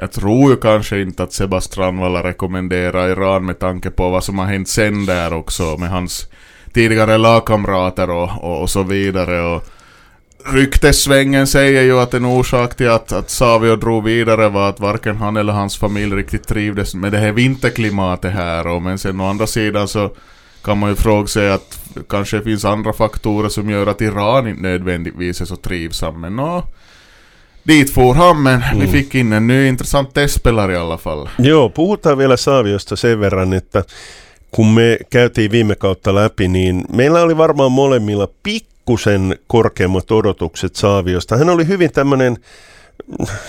Jag 0.00 0.12
tror 0.12 0.50
ju 0.50 0.56
kanske 0.56 1.00
inte 1.00 1.22
att 1.22 1.32
Sebastian 1.32 1.98
Walla 1.98 2.22
rekommenderar 2.22 3.08
Iran 3.08 3.46
med 3.46 3.58
tanke 3.58 3.90
på 3.90 4.10
vad 4.10 4.24
som 4.24 4.38
har 4.38 4.46
hänt 4.46 4.68
sen 4.68 5.06
där 5.06 5.32
också 5.32 5.76
med 5.76 5.90
hans 5.90 6.28
tidigare 6.72 7.18
lagkamrater 7.18 8.10
och, 8.10 8.30
och, 8.44 8.62
och 8.62 8.70
så 8.70 8.82
vidare. 8.82 9.42
Och 9.42 9.64
ryktessvängen 10.44 11.46
säger 11.46 11.82
ju 11.82 11.98
att 11.98 12.14
en 12.14 12.24
orsak 12.24 12.76
till 12.76 12.90
att, 12.90 13.12
att 13.12 13.30
Savio 13.30 13.76
drog 13.76 14.04
vidare 14.04 14.48
var 14.48 14.68
att 14.68 14.80
varken 14.80 15.16
han 15.16 15.36
eller 15.36 15.52
hans 15.52 15.76
familj 15.76 16.14
riktigt 16.14 16.48
trivdes 16.48 16.94
med 16.94 17.12
det 17.12 17.18
här 17.18 17.32
vinterklimatet 17.32 18.32
här. 18.32 18.66
Och, 18.66 18.82
men 18.82 18.98
sen 18.98 19.20
å 19.20 19.28
andra 19.28 19.46
sidan 19.46 19.88
så 19.88 20.10
kan 20.64 20.78
man 20.78 20.90
ju 20.90 20.96
fråga 20.96 21.26
sig 21.26 21.50
att 21.50 21.80
kanske 22.08 22.40
finns 22.40 22.64
andra 22.64 22.92
faktorer 22.92 23.48
som 23.48 23.70
gör 23.70 23.86
att 23.86 24.00
Iran 24.00 24.48
inte 24.48 24.62
nödvändigtvis 24.62 25.40
är 25.40 25.44
så 25.44 25.56
trivsam. 25.56 26.20
Men 26.20 26.36
no, 26.36 26.64
dit 27.68 27.92
for 27.92 28.14
han, 28.14 28.36
men 28.36 28.64
mm. 28.72 28.80
vi 28.80 28.86
fick 28.86 29.14
in 29.14 29.32
en 29.32 29.46
ny 29.46 29.68
intressant 29.68 30.14
testspelare 30.14 30.72
i 30.72 30.76
alla 30.76 30.96
fall. 30.96 31.26
Joo, 31.38 31.68
puhutaan 31.68 32.18
vielä 32.18 32.36
Saaviosta 32.36 32.96
sen 32.96 33.20
verran, 33.20 33.52
että 33.52 33.84
kun 34.50 34.66
me 34.66 34.98
käytiin 35.10 35.50
viime 35.50 35.76
kautta 35.76 36.14
läpi, 36.14 36.48
niin 36.48 36.84
meillä 36.92 37.22
oli 37.22 37.36
varmaan 37.36 37.72
molemmilla 37.72 38.28
pikkusen 38.42 39.38
korkeammat 39.46 40.10
odotukset 40.10 40.76
Saaviosta. 40.76 41.36
Hän 41.36 41.50
oli 41.50 41.66
hyvin 41.66 41.92
tämmöinen 41.92 42.36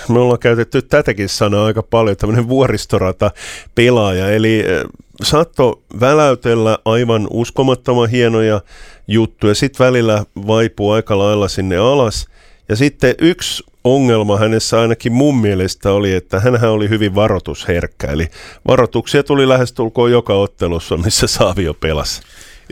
me 0.09 0.19
ollaan 0.19 0.39
käytetty 0.39 0.81
tätäkin 0.81 1.29
sanaa 1.29 1.65
aika 1.65 1.83
paljon, 1.83 2.17
tämmöinen 2.17 2.49
vuoristorata 2.49 3.31
pelaaja, 3.75 4.31
eli 4.31 4.59
eh, 4.59 4.83
saatto 5.23 5.81
väläytellä 5.99 6.77
aivan 6.85 7.27
uskomattoman 7.31 8.09
hienoja 8.09 8.61
juttuja, 9.07 9.55
sitten 9.55 9.85
välillä 9.85 10.25
vaipuu 10.47 10.91
aika 10.91 11.17
lailla 11.17 11.47
sinne 11.47 11.77
alas, 11.77 12.27
ja 12.69 12.75
sitten 12.75 13.15
yksi 13.19 13.63
ongelma 13.83 14.37
hänessä 14.37 14.79
ainakin 14.79 15.13
mun 15.13 15.37
mielestä 15.37 15.91
oli, 15.91 16.13
että 16.13 16.39
hän 16.39 16.69
oli 16.69 16.89
hyvin 16.89 17.15
varoitusherkkä. 17.15 18.07
Eli 18.07 18.27
varoituksia 18.67 19.23
tuli 19.23 19.47
lähestulkoon 19.47 20.11
joka 20.11 20.33
ottelussa, 20.33 20.97
missä 20.97 21.27
Savio 21.27 21.73
pelasi. 21.73 22.21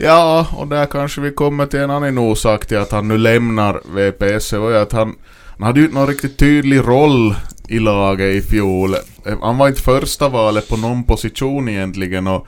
Ja, 0.00 0.46
och 0.52 0.68
där 0.68 0.86
kanske 0.86 1.20
vi 1.20 1.32
kommer 1.32 1.66
till 1.66 1.80
en 1.80 1.90
annan 1.90 2.18
orsak 2.18 2.66
till 2.66 2.78
att 2.78 2.92
han 2.92 3.08
nu 3.08 3.18
lämnar 3.18 3.80
VPS. 3.84 4.52
var 4.52 4.70
ju 4.70 4.76
att 4.76 4.92
han, 4.92 5.14
han 5.58 5.66
hade 5.66 5.80
ju 5.80 5.86
inte 5.86 5.98
någon 5.98 6.08
riktigt 6.08 6.38
tydlig 6.38 6.78
roll 6.78 7.34
i 7.68 7.78
laget 7.78 8.34
i 8.34 8.42
fjol. 8.42 8.96
Han 9.42 9.58
var 9.58 9.68
inte 9.68 9.82
första 9.82 10.28
valet 10.28 10.68
på 10.68 10.76
någon 10.76 11.04
position 11.04 11.68
egentligen 11.68 12.26
och 12.26 12.46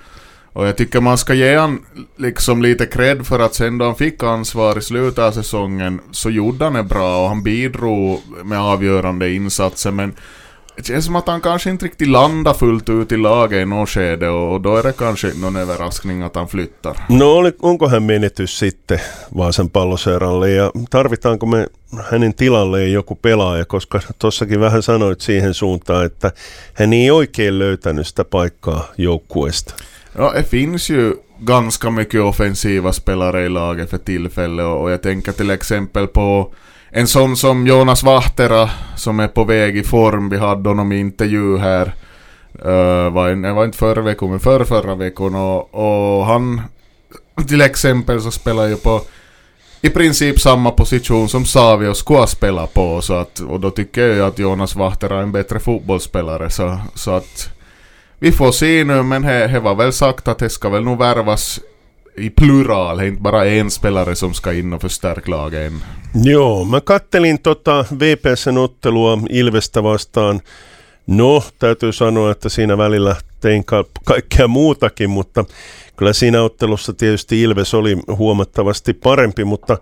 och 0.53 0.67
jag 0.67 0.77
tycker 0.77 1.01
man 1.01 1.19
ska 1.19 1.35
ge 1.35 1.57
han 1.57 1.85
liksom 2.17 2.63
lite 2.63 2.87
cred 2.87 3.27
för 3.27 3.39
att 3.39 3.55
sen 3.55 3.79
då 3.79 3.85
han 3.85 3.97
fick 3.97 4.23
ansvar 4.23 4.79
i 4.79 4.83
slutet 4.83 5.19
av 5.19 5.33
säsongen 5.33 6.01
så 6.11 6.31
gjorde 6.31 6.65
han 6.65 6.73
det 6.73 6.83
bra 6.83 7.23
och 7.23 7.29
han 7.29 7.43
bidrog 7.43 8.21
med 8.45 8.61
avgörande 8.61 9.31
insatser 9.31 9.91
men 9.91 10.15
det 10.77 10.87
känns 10.87 11.05
som 11.05 11.17
att 11.17 11.27
han 11.29 11.41
kanske 11.41 11.71
inte 11.71 11.85
riktigt 11.85 12.09
landar 12.09 12.55
fullt 12.55 12.89
ut 12.89 13.13
i 13.13 13.17
laget 13.17 13.63
i 13.63 13.65
något 13.65 13.89
skede 13.89 14.29
och 14.29 14.61
då 14.61 14.77
är 14.77 14.83
det 14.83 14.93
kanske 14.93 15.33
någon 15.35 15.57
överraskning 15.57 16.23
att 16.23 16.37
han 16.37 16.49
flyttar. 16.49 16.97
No 17.09 17.53
onko 17.61 17.89
hän 17.89 18.07
menetys 18.07 18.59
sitten 18.59 18.99
Vaasan 19.37 19.71
palloseuralle 19.71 20.51
ja 20.51 20.73
tarvitaanko 20.91 21.47
me 21.47 21.67
hänen 22.11 22.35
tilalleen 22.35 22.93
joku 22.93 23.15
pelaaja, 23.15 23.65
koska 23.65 24.01
tuossakin 24.19 24.61
vähän 24.61 24.83
sanoit 24.83 25.21
siihen 25.21 25.55
suuntaan, 25.55 26.07
että 26.07 26.33
hän 26.75 26.93
ei 26.93 27.11
oikein 27.11 27.59
löytänyt 27.59 28.07
sitä 28.07 28.25
paikkaa 28.25 28.93
joukkueesta. 28.99 29.75
Ja, 30.17 30.33
det 30.33 30.43
finns 30.43 30.91
ju 30.91 31.15
ganska 31.39 31.91
mycket 31.91 32.21
offensiva 32.21 32.93
spelare 32.93 33.45
i 33.45 33.49
laget 33.49 33.91
för 33.91 33.99
tillfället 33.99 34.67
och, 34.67 34.91
jag 34.91 35.03
tänker 35.03 35.33
till 35.33 35.51
exempel 35.51 36.07
på 36.07 36.55
en 36.91 37.07
sån 37.07 37.37
som 37.37 37.67
Jonas 37.67 38.03
Vahtera 38.03 38.71
som 38.97 39.21
är 39.21 39.29
på 39.29 39.45
väg 39.45 39.77
i 39.77 39.83
form. 39.83 40.29
Vi 40.29 40.37
hade 40.39 40.69
honom 40.69 40.93
i 40.93 40.99
intervju 40.99 41.59
här. 41.59 41.95
Uh, 42.67 43.11
var, 43.11 43.29
en, 43.29 43.55
var 43.55 43.65
inte 43.65 43.79
förra 43.79 44.03
veckan 44.03 44.31
men 44.31 44.41
förra, 44.41 44.65
förra 44.65 44.95
veckan 44.95 45.35
och, 45.35 45.75
och 45.75 46.27
han 46.27 46.61
till 47.49 47.61
exempel 47.61 48.21
så 48.21 48.31
spelar 48.31 48.67
ju 48.67 48.77
på 48.77 49.01
i 49.81 49.91
princip 49.91 50.41
samma 50.41 50.71
position 50.71 51.29
som 51.29 51.45
Savio 51.45 51.95
skulle 51.95 52.27
spela 52.27 52.67
på 52.67 53.01
så 53.01 53.15
att, 53.15 53.41
och 53.41 53.61
då 53.61 53.71
tycker 53.71 54.07
jag 54.07 54.29
att 54.29 54.39
Jonas 54.39 54.77
Vahtera 54.77 55.19
är 55.19 55.23
en 55.23 55.33
bättre 55.33 55.61
fotbollsspelare 55.61 56.51
så, 56.51 56.79
så 56.95 57.11
att 57.11 57.60
vi 58.21 58.33
får 58.33 58.53
se 58.53 58.85
nu 58.85 59.03
men 59.03 59.23
det 59.23 59.61
var 59.61 59.75
väl 59.75 59.93
sagt 59.93 60.29
att 60.29 60.39
det 60.39 60.51
ska 60.51 60.69
väl 60.69 60.85
nog 60.85 60.99
värvas 60.99 61.61
i 62.17 62.31
plural, 62.31 62.99
det 62.99 63.05
är 63.05 63.09
inte 63.09 63.23
bara 63.23 63.47
en 63.47 63.71
spelare 63.71 64.17
som 64.17 64.35
ska 64.35 64.53
in 64.53 64.73
och 64.73 64.81
förstärka 64.81 65.31
laget. 65.31 65.73
Joo, 66.15 66.65
mä 66.65 66.81
kattelin 66.81 67.39
tota 67.39 67.85
VPSn 67.99 68.59
ottelua 68.59 69.19
Ilvestä 69.31 69.83
vastaan. 69.83 70.41
No, 71.07 71.43
täytyy 71.59 71.93
sanoa, 71.93 72.31
että 72.31 72.49
siinä 72.49 72.79
välillä 72.79 73.17
tein 73.41 73.65
ka- 73.65 73.85
kaikkea 74.05 74.49
muutakin, 74.49 75.11
mutta 75.11 75.45
kyllä 75.97 76.13
siinä 76.13 76.43
ottelussa 76.43 76.93
tietysti 76.93 77.43
Ilves 77.43 77.75
oli 77.75 77.99
huomattavasti 78.17 78.95
parempi, 78.95 79.45
mutta 79.45 79.79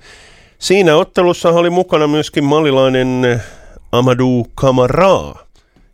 siinä 0.59 0.97
ottelussa 0.97 1.49
oli 1.49 1.71
mukana 1.71 2.07
myöskin 2.07 2.45
malilainen 2.45 3.43
Amadou 3.93 4.47
Kamaraa 4.55 5.48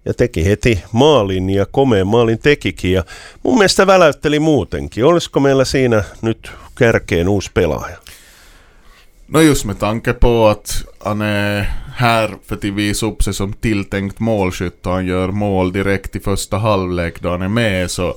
ja 0.05 0.15
teki 0.15 0.45
heti 0.45 0.83
maalin 0.93 1.51
ja 1.51 1.67
komeen 1.67 2.07
maalin 2.07 2.39
tekikin 2.39 2.93
ja 2.93 3.05
mun 3.43 3.59
mielestä 3.59 3.87
väläytteli 3.87 4.39
muutenkin. 4.39 5.05
Olisiko 5.05 5.41
meillä 5.41 5.65
siinä 5.65 6.05
nyt 6.23 6.53
kärkeen 6.79 7.29
uusi 7.29 7.51
pelaaja? 7.55 7.97
No 9.29 9.41
just 9.41 9.65
med 9.65 9.77
tanke 9.77 10.13
på 10.13 10.49
att 10.49 10.85
han 11.01 11.23
är 11.23 11.65
här 11.97 12.37
för 12.47 12.55
att 12.55 12.65
visa 12.65 13.07
upp 13.07 13.23
sig 13.23 13.35
som 13.35 13.53
tilltänkt 13.53 14.21
målskytt 14.21 14.87
och 14.87 14.93
han 14.93 15.07
gör 15.07 15.29
mål 15.29 15.73
direkt 15.73 16.17
i 16.17 16.21
första 16.21 16.59
halvlek 16.59 17.21
då 17.21 17.31
han 17.31 17.43
är 17.43 17.49
med 17.49 17.91
så 17.91 18.15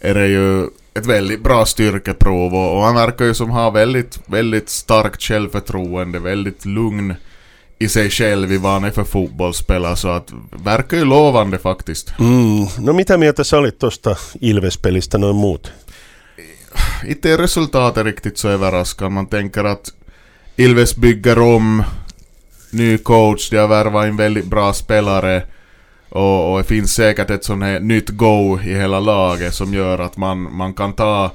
är 0.00 0.14
det 0.14 0.26
ju 0.26 0.64
ett 0.94 1.06
väldigt 1.06 1.42
bra 1.42 1.66
styrkeprov 1.66 2.54
och, 2.54 2.76
och 2.76 2.82
han 2.82 2.94
verkar 2.94 3.24
ju 3.24 3.34
som 3.34 3.50
ha 3.50 3.70
väldigt, 3.70 4.18
väldigt 4.26 4.68
starkt 4.68 5.22
självförtroende, 5.22 6.18
väldigt 6.18 6.64
lugn 6.64 7.14
i 7.82 7.88
sig 7.88 8.10
själv 8.10 8.52
i 8.52 8.58
vad 8.58 8.72
han 8.72 8.84
är 8.84 8.90
för 8.90 9.04
fotbollsspelare 9.04 9.96
så 9.96 10.08
att 10.08 10.32
verkar 10.64 10.96
ju 10.96 11.04
lovande 11.04 11.58
faktiskt. 11.58 12.12
Mm. 12.20 12.66
No 12.78 12.92
mitä 12.92 13.16
mieltä 13.16 13.44
sä 13.44 13.58
olit 13.58 13.78
tosta 13.78 14.16
Ilves-pelistä 14.40 15.18
noin 15.18 15.36
muut? 15.36 15.72
Inte 17.04 17.30
är 17.30 17.38
resultatet 17.38 18.04
riktigt 18.04 18.38
så 18.38 18.48
överraskande. 18.48 19.14
Man 19.14 19.26
tänker 19.26 19.64
att 19.64 19.92
Ilves 20.56 20.96
bygger 20.96 21.38
om, 21.38 21.82
ny 22.70 22.98
coach, 22.98 23.50
de 23.50 23.56
har 23.58 23.68
värvat 23.68 24.06
in 24.06 24.16
väldigt 24.16 24.46
bra 24.46 24.72
spelare 24.72 25.42
och, 26.08 26.52
och 26.52 26.58
det 26.58 26.64
finns 26.64 26.94
säkert 26.94 27.30
ett 27.30 27.44
sånt 27.44 27.62
här 27.62 27.80
nytt 27.80 28.08
go 28.08 28.60
i 28.60 28.74
hela 28.74 29.00
laget 29.00 29.54
som 29.54 29.74
gör 29.74 29.98
att 29.98 30.16
man, 30.16 30.56
man 30.56 30.74
kan 30.74 30.92
ta 30.92 31.30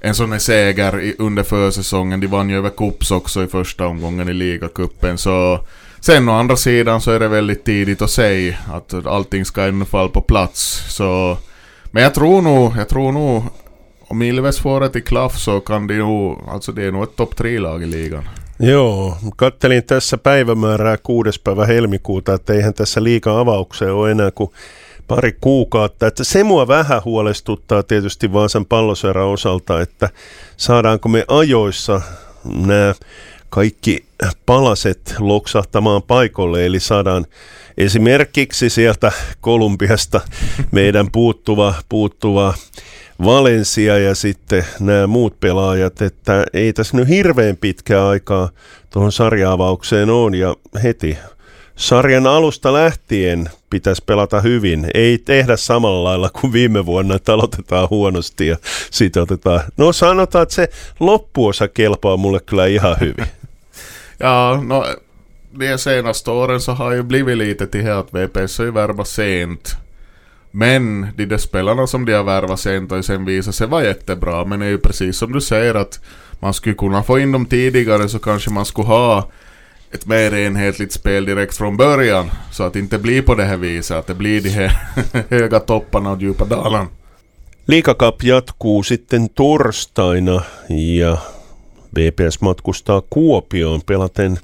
en 0.00 0.14
sån 0.14 0.32
här 0.32 0.38
seger 0.38 1.00
i, 1.00 1.14
under 1.18 1.42
försäsongen. 1.42 2.20
De 2.20 2.26
vann 2.26 2.50
ju 2.50 2.56
över 2.56 2.70
Kups 2.70 3.10
också 3.10 3.44
i 3.44 3.46
första 3.46 3.86
omgången 3.86 4.28
i 4.28 4.32
ligacupen 4.32 5.18
så 5.18 5.60
Sen 6.00 6.28
å 6.28 6.32
andra 6.32 6.56
sidan 6.56 7.00
så 7.00 7.10
är 7.10 7.20
det 7.20 7.28
väldigt 7.28 7.64
tidigt 7.64 8.02
att 8.02 8.10
säga 8.10 8.56
att 8.72 9.06
allting 9.06 9.44
ska 9.44 9.62
ännu 9.62 9.84
falla 9.84 10.08
på 10.08 10.20
plats. 10.20 10.84
Så, 10.88 11.38
men 11.90 12.02
jag 12.02 12.14
tror 12.14 12.42
nog, 12.42 12.76
jag 12.76 12.88
tror 12.88 13.12
nog 13.12 13.42
om 14.08 14.22
Ilves 14.22 14.60
får 14.60 14.84
ett 14.84 14.96
i 14.96 15.00
klaff 15.00 15.38
så 15.38 15.60
kan 15.60 15.86
det 15.86 15.98
nog, 15.98 16.48
alltså 16.48 16.72
det 16.72 16.84
är 16.84 16.92
nog 16.92 17.02
ett 17.02 17.16
topp 17.16 17.36
tre 17.36 17.58
lag 17.58 17.82
i 17.82 17.86
ligan. 17.86 18.24
Joo, 18.58 19.16
kattelin 19.36 19.82
tässä 19.82 20.18
päivämäärää 20.18 20.96
kuudes 20.96 21.38
päivä 21.38 21.66
helmikuuta, 21.66 22.34
että 22.34 22.52
eihän 22.52 22.74
tässä 22.74 23.04
liiga 23.04 23.40
avaukseen 23.40 23.92
ole 23.92 24.10
enää 24.10 24.30
kuin 24.30 24.50
pari 25.08 25.36
kuukautta. 25.40 26.06
Että 26.06 26.24
se 26.24 26.44
mua 26.44 26.68
vähän 26.68 27.04
huolestuttaa 27.04 27.82
tietysti 27.82 28.32
Vaasan 28.32 28.66
palloseura 28.66 29.26
osalta, 29.26 29.80
että 29.80 30.08
saadaanko 30.56 31.08
me 31.08 31.24
ajoissa 31.28 32.00
nämä 32.44 32.94
kaikki 33.50 34.04
palaset 34.46 35.14
loksahtamaan 35.18 36.02
paikolle, 36.02 36.66
eli 36.66 36.80
saadaan 36.80 37.26
esimerkiksi 37.78 38.70
sieltä 38.70 39.12
Kolumbiasta 39.40 40.20
meidän 40.70 41.10
puuttuva, 41.10 41.74
puuttuva 41.88 42.54
Valencia 43.24 43.98
ja 43.98 44.14
sitten 44.14 44.64
nämä 44.80 45.06
muut 45.06 45.40
pelaajat, 45.40 46.02
että 46.02 46.44
ei 46.52 46.72
tässä 46.72 46.96
nyt 46.96 47.08
hirveän 47.08 47.56
pitkää 47.56 48.08
aikaa 48.08 48.48
tuohon 48.90 49.12
sarjaavaukseen 49.12 50.10
on 50.10 50.34
ja 50.34 50.56
heti 50.82 51.18
sarjan 51.76 52.26
alusta 52.26 52.72
lähtien 52.72 53.50
pitäisi 53.70 54.02
pelata 54.06 54.40
hyvin. 54.40 54.86
Ei 54.94 55.18
tehdä 55.18 55.56
samalla 55.56 56.04
lailla 56.04 56.30
kuin 56.30 56.52
viime 56.52 56.86
vuonna, 56.86 57.14
että 57.14 57.34
aloitetaan 57.34 57.90
huonosti 57.90 58.46
ja 58.46 58.56
sitten 58.90 59.22
otetaan... 59.22 59.60
No 59.76 59.92
sanotaan, 59.92 60.42
että 60.42 60.54
se 60.54 60.68
loppuosa 61.00 61.68
kelpaa 61.68 62.16
mulle 62.16 62.40
kyllä 62.40 62.66
ihan 62.66 62.96
hyvin. 63.00 63.26
ja, 64.20 64.62
no, 64.66 64.84
de 65.58 65.78
senaste 65.78 66.30
åren 66.30 66.60
så 66.60 66.74
har 66.74 66.94
ju 66.94 67.02
blivit 67.02 67.38
lite 67.38 67.66
till 67.66 67.90
att 67.90 68.12
VPS 68.14 68.58
har 68.58 68.64
ju 68.64 68.74
värvat 68.74 69.08
sent. 69.08 69.76
Men 70.52 71.08
de 71.16 71.26
där 71.26 71.38
spelarna 71.38 71.86
som 71.86 72.06
de 72.06 72.12
har 72.12 72.24
värvat 72.24 72.60
sent 72.60 72.92
ju 72.92 73.02
sen 73.02 73.24
visat 73.24 73.54
sig 73.54 73.66
vara 73.66 73.84
jättebra. 73.84 74.44
Men 74.44 74.60
det 74.60 74.66
är 74.66 74.70
ju 74.70 74.78
precis 74.78 75.16
som 75.16 75.32
du 75.32 75.40
säger 75.40 75.74
att 75.74 76.00
man 76.40 76.54
skulle 76.54 76.74
kunna 76.74 77.02
få 77.02 77.18
in 77.18 77.32
dem 77.32 77.46
tidigare 77.46 78.08
så 78.08 78.18
kanske 78.18 78.50
man 78.50 78.64
skulle 78.64 78.88
ha 78.88 79.30
ett 79.92 80.06
mer 80.06 80.34
enhetligt 80.34 80.92
spel 80.92 81.26
direkt 81.26 81.56
från 81.56 81.76
början. 81.76 82.30
Så 82.50 82.62
att 82.62 82.72
det 82.72 82.78
inte 82.78 82.98
blir 82.98 83.22
på 83.22 83.34
det 83.34 83.44
här 83.44 83.56
viset, 83.56 83.96
att 83.96 84.06
det 84.06 84.14
blir 84.14 84.40
de 84.40 84.48
här 84.48 84.78
höga 85.30 85.60
topparna 85.60 86.10
och 86.10 86.22
djupa 86.22 86.44
dalarna. 86.44 86.88
Liikakap 87.66 88.22
jatkuu 88.22 88.82
sitten 88.82 89.28
torstaina 89.28 90.42
ja 90.68 91.18
VPS 91.90 92.40
matkustaa 92.40 93.02
Kuopioon 93.10 93.80
pelaten 93.80 94.38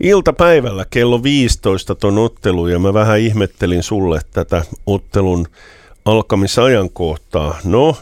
iltapäivällä 0.00 0.84
kello 0.94 1.22
15 1.22 1.94
ton 1.94 2.18
ottelu 2.18 2.68
ja 2.68 2.78
mä 2.78 2.94
vähän 2.94 3.20
ihmettelin 3.20 3.82
sulle 3.82 4.20
tätä 4.32 4.62
ottelun 4.86 5.46
alkamisajankohtaa. 6.04 7.58
No, 7.64 7.96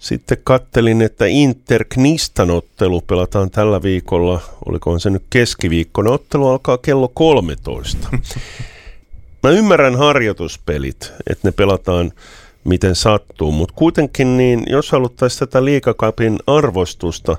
sitten 0.00 0.38
kattelin, 0.44 1.02
että 1.02 1.26
Inter 1.26 1.84
Knistan 1.88 2.50
ottelu 2.50 3.00
pelataan 3.00 3.50
tällä 3.50 3.82
viikolla, 3.82 4.40
olikohan 4.66 5.00
se 5.00 5.10
nyt 5.10 5.22
keskiviikkona, 5.30 6.10
ottelu 6.10 6.48
alkaa 6.48 6.78
kello 6.78 7.08
13. 7.14 8.08
Mä 9.42 9.50
ymmärrän 9.50 9.96
harjoituspelit, 9.96 11.12
että 11.30 11.48
ne 11.48 11.52
pelataan 11.52 12.12
miten 12.64 12.94
sattuu, 12.94 13.52
mutta 13.52 13.74
kuitenkin 13.76 14.36
niin, 14.36 14.62
jos 14.66 14.92
haluttaisiin 14.92 15.38
tätä 15.38 15.64
liikakapin 15.64 16.38
arvostusta 16.46 17.36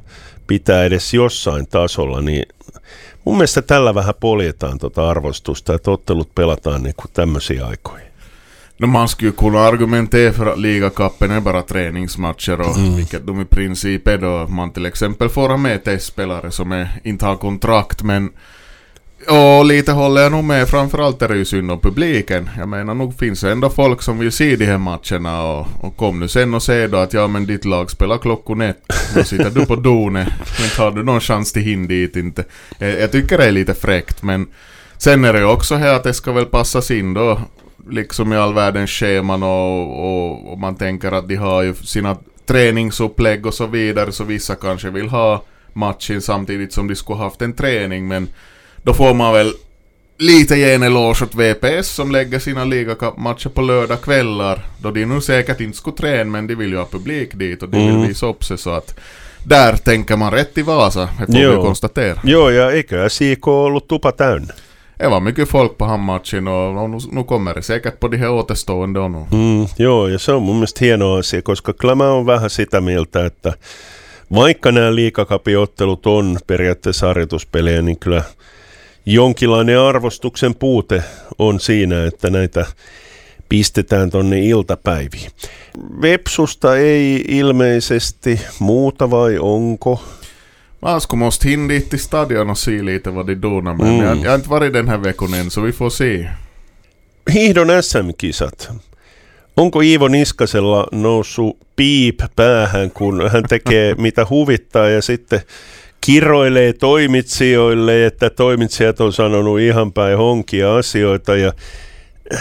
pitää 0.47 0.85
edes 0.85 1.13
jossain 1.13 1.67
tasolla, 1.67 2.21
niin 2.21 2.45
mun 3.25 3.37
mielestä 3.37 3.61
tällä 3.61 3.95
vähän 3.95 4.13
poljetaan 4.19 4.79
tuota 4.79 5.09
arvostusta, 5.09 5.73
että 5.73 5.91
ottelut 5.91 6.35
pelataan 6.35 6.83
niin 6.83 6.95
kuin 6.95 7.11
tämmöisiä 7.13 7.65
aikoja. 7.65 8.10
Man 8.87 9.07
skulle 9.07 9.31
kunna 9.31 9.59
argumentera 9.59 10.33
för 10.33 10.45
att 10.45 10.59
ligakappen 10.59 11.31
är 11.31 11.39
bara 11.39 11.61
träningsmatcher 11.61 12.61
och 12.61 12.77
mm. 12.77 12.95
vilket 12.95 13.27
de 13.27 13.41
i 13.41 13.45
princip 13.45 14.07
är 14.07 14.17
då 14.17 14.47
man 14.47 14.71
till 14.73 14.85
exempel 14.85 15.29
får 15.29 15.49
ha 15.49 15.57
med 15.57 15.83
testspelare 15.83 16.51
som 16.51 16.71
är, 16.71 16.99
inte 17.03 17.25
har 17.25 17.35
kontrakt 17.35 18.03
men 18.03 18.29
och 19.27 19.65
lite 19.65 19.91
håller 19.91 20.21
jag 20.21 20.31
nog 20.31 20.43
med, 20.43 20.67
framförallt 20.67 21.21
är 21.21 21.27
det 21.27 21.35
ju 21.35 21.45
synd 21.45 21.71
om 21.71 21.79
publiken. 21.79 22.49
Jag 22.57 22.69
menar 22.69 22.93
nog 22.93 23.19
finns 23.19 23.41
det 23.41 23.51
ändå 23.51 23.69
folk 23.69 24.01
som 24.01 24.19
vill 24.19 24.31
se 24.31 24.55
de 24.55 24.65
här 24.65 24.77
matcherna 24.77 25.43
och, 25.43 25.67
och 25.81 25.97
kom 25.97 26.19
nu 26.19 26.27
sen 26.27 26.53
och 26.53 26.63
säg 26.63 26.87
då 26.87 26.97
att 26.97 27.13
ja 27.13 27.27
men 27.27 27.45
ditt 27.45 27.65
lag 27.65 27.91
spelar 27.91 28.17
klockan 28.17 28.61
ett. 28.61 28.83
Då 29.15 29.23
sitter 29.23 29.49
du 29.49 29.65
på 29.65 29.75
Done, 29.75 30.27
men 30.59 30.69
tar 30.75 30.91
du 30.91 31.03
någon 31.03 31.19
chans 31.19 31.53
till 31.53 31.61
hin 31.61 31.87
dit 31.87 32.15
inte. 32.15 32.43
Jag, 32.77 32.99
jag 32.99 33.11
tycker 33.11 33.37
det 33.37 33.45
är 33.45 33.51
lite 33.51 33.73
fräckt 33.73 34.23
men 34.23 34.47
sen 34.97 35.25
är 35.25 35.33
det 35.33 35.39
ju 35.39 35.45
också 35.45 35.75
här 35.75 35.93
att 35.93 36.03
det 36.03 36.13
ska 36.13 36.31
väl 36.31 36.45
passas 36.45 36.91
in 36.91 37.13
då 37.13 37.39
liksom 37.89 38.33
i 38.33 38.37
all 38.37 38.53
världens 38.53 38.89
scheman 38.91 39.43
och, 39.43 39.99
och, 40.05 40.51
och 40.51 40.59
man 40.59 40.75
tänker 40.75 41.11
att 41.11 41.27
de 41.27 41.35
har 41.35 41.61
ju 41.61 41.73
sina 41.73 42.17
träningsupplägg 42.45 43.45
och 43.45 43.53
så 43.53 43.65
vidare 43.65 44.11
så 44.11 44.23
vissa 44.23 44.55
kanske 44.55 44.89
vill 44.89 45.09
ha 45.09 45.43
matchen 45.73 46.21
samtidigt 46.21 46.73
som 46.73 46.87
de 46.87 46.95
skulle 46.95 47.19
haft 47.19 47.41
en 47.41 47.53
träning 47.53 48.07
men 48.07 48.27
då 48.83 48.93
får 48.93 49.13
man 49.13 49.33
väl 49.33 49.53
lite 50.17 50.55
ge 50.55 50.73
en 50.73 50.83
eloge 50.83 51.23
åt 51.23 51.35
VPS 51.35 51.87
som 51.87 52.11
lägger 52.11 52.39
sina 52.39 52.65
ligacupmatcher 52.65 53.49
på 53.49 53.61
lördagkvällar. 53.61 54.65
Då 54.81 54.91
de 54.91 55.05
nu 55.05 55.21
säkert 55.21 55.59
inte 55.61 55.77
skulle 55.77 55.95
träna 55.95 56.31
men 56.31 56.47
de 56.47 56.55
vill 56.55 56.69
ju 56.71 56.77
ha 56.77 56.85
publik 56.85 57.33
dit 57.33 57.63
och 57.63 57.69
de 57.69 57.77
Mm. 57.77 57.99
vill 58.01 58.07
visa 58.07 58.25
upp 58.25 58.43
sig 58.43 58.57
så 58.57 58.69
att 58.69 58.99
där 59.45 59.77
tänker 59.77 60.17
man 60.17 60.31
rätt 60.31 60.57
i 60.57 60.61
Vasa, 60.61 61.09
det 61.27 61.33
får 61.33 61.55
vi 61.55 61.55
konstatera. 61.55 62.19
Joo, 62.23 62.49
ja 62.51 62.71
eiköhän 62.71 63.09
SIK 63.09 63.47
ollut 63.47 63.87
tupa 63.87 64.11
täynnä. 64.11 64.53
Det 65.01 65.07
var 65.07 65.19
mycket 65.19 65.49
folk 65.49 65.77
på 65.77 65.85
hamnmatchen 65.85 66.47
och, 66.47 66.83
och 66.83 66.89
nu, 66.89 66.97
nu 67.11 67.23
kommer 67.23 67.53
det 67.53 67.61
säkert 67.61 67.99
på 67.99 68.07
de 68.07 68.17
här 68.17 68.31
återstående 68.31 68.99
och 68.99 69.11
nu. 69.11 69.25
Mm, 69.31 69.67
joo, 69.77 70.07
ja 70.07 70.19
se 70.19 70.31
on 70.31 70.43
mun 70.43 70.55
mielestä 70.55 70.85
hieno 70.85 71.13
asia, 71.13 71.41
koska 71.41 71.73
kyllä 71.73 71.95
mä 71.95 72.11
oon 72.11 72.25
vähän 72.25 72.49
sitä 72.49 72.81
mieltä, 72.81 73.25
että 73.25 73.53
vaikka 74.35 74.71
nämä 74.71 74.95
liikakapiottelut 74.95 76.05
on 76.05 76.37
periaatteessa 76.47 77.07
harjoituspelejä, 77.07 77.81
niin 77.81 77.99
kyllä 77.99 78.23
jonkinlainen 79.05 79.79
arvostuksen 79.79 80.55
puute 80.55 81.03
on 81.39 81.59
siinä, 81.59 82.05
että 82.05 82.29
näitä 82.29 82.65
pistetään 83.49 84.09
tonne 84.09 84.39
iltapäiviin. 84.39 85.31
Vepsusta 86.01 86.77
ei 86.77 87.25
ilmeisesti 87.27 88.41
muuta 88.59 89.11
vai 89.11 89.37
onko? 89.39 90.03
Man 90.81 91.01
skulle 91.01 91.19
måste 91.19 91.49
hinna 91.49 91.67
dit 91.67 91.89
till 91.89 91.99
stadion 91.99 92.49
och 92.49 92.57
se 92.57 92.71
lite 92.81 93.09
vad 93.11 93.27
de 93.27 93.35
donar 93.35 93.73
men 93.75 93.87
Mm. 93.87 94.05
jag, 94.05 94.17
jag 94.17 94.29
har 94.29 94.35
inte 94.35 94.49
varit 94.49 94.73
den 94.73 94.87
här 94.89 94.97
veckan 94.97 95.33
än 95.33 95.49
så 95.51 95.61
vi 95.61 95.71
får 95.71 95.89
se. 95.89 96.29
Hiihdon 97.33 97.83
SM-kisat. 97.83 98.69
Onko 99.57 99.81
Iivo 99.81 100.07
Niskasella 100.07 100.87
noussut 100.91 101.57
piip 101.75 102.21
päähän, 102.35 102.91
kun 102.91 103.29
hän 103.31 103.43
tekee 103.43 103.95
mitä 103.97 104.25
huvittaa 104.29 104.89
ja 104.89 105.01
sitten 105.01 105.41
kiroilee 106.01 106.73
toimitsijoille, 106.73 108.05
että 108.05 108.29
toimitsijat 108.29 109.01
on 109.01 109.13
sanonut 109.13 109.59
ihan 109.59 109.93
päin 109.93 110.17
honkia 110.17 110.75
asioita 110.75 111.35
ja 111.35 111.53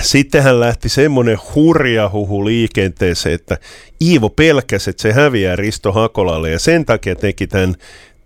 sitten 0.01 0.43
hän 0.43 0.61
lähti 0.61 0.89
semmoinen 0.89 1.39
hurja 1.55 2.09
huhu 2.13 2.45
liikenteeseen, 2.45 3.35
että 3.35 3.59
Iivo 4.03 4.29
pelkäsi, 4.29 4.91
että 4.91 5.03
se 5.03 5.13
häviää 5.13 5.57
Risto 5.57 5.93
Hakolalle 5.93 6.51
ja 6.51 6.59
sen 6.59 6.85
takia 6.85 7.15
teki 7.17 7.47
tämän 7.47 7.75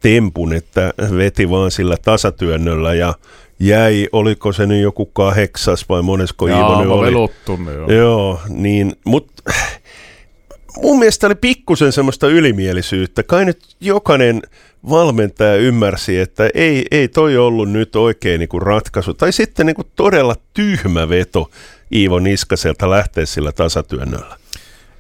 tempun, 0.05 0.53
että 0.53 0.95
veti 1.17 1.51
vaan 1.51 1.71
sillä 1.71 1.97
tasatyönnöllä 2.05 2.95
ja 2.95 3.15
jäi, 3.61 4.09
oliko 4.13 4.53
se 4.53 4.67
nyt 4.67 4.83
joku 4.83 5.07
kahdeksas 5.07 5.89
vai 5.89 6.03
monesko 6.03 6.47
Iivo 6.47 6.73
Ja, 6.73 6.79
nyt 6.79 6.91
oli? 6.91 7.13
Ja. 7.89 7.95
Joo, 7.95 8.41
niin, 8.49 8.93
mutta 9.05 9.43
mun 10.83 10.99
mielestä 10.99 11.27
oli 11.27 11.35
pikkusen 11.35 11.93
semmoista 11.93 12.29
ylimielisyyttä. 12.29 13.23
Kai 13.23 13.45
nyt 13.45 13.61
jokainen 13.81 14.43
valmentaja 14.91 15.57
ymmärsi, 15.57 16.19
että 16.19 16.51
ei, 16.55 16.87
ei 16.91 17.09
toi 17.09 17.37
ollut 17.37 17.71
nyt 17.71 17.97
oikein 17.97 18.39
niin 18.39 18.49
kuin 18.49 18.63
ratkaisu. 18.63 19.15
Tai 19.15 19.33
sitten 19.33 19.67
niin 19.67 19.77
kuin 19.77 19.89
todella 19.97 20.37
tyhmä 20.55 21.09
veto 21.09 21.51
Iivo 21.95 22.19
Niskaselta 22.19 22.91
lähteä 22.91 23.27
sillä 23.27 23.53
tasatyönnöllä. 23.53 24.37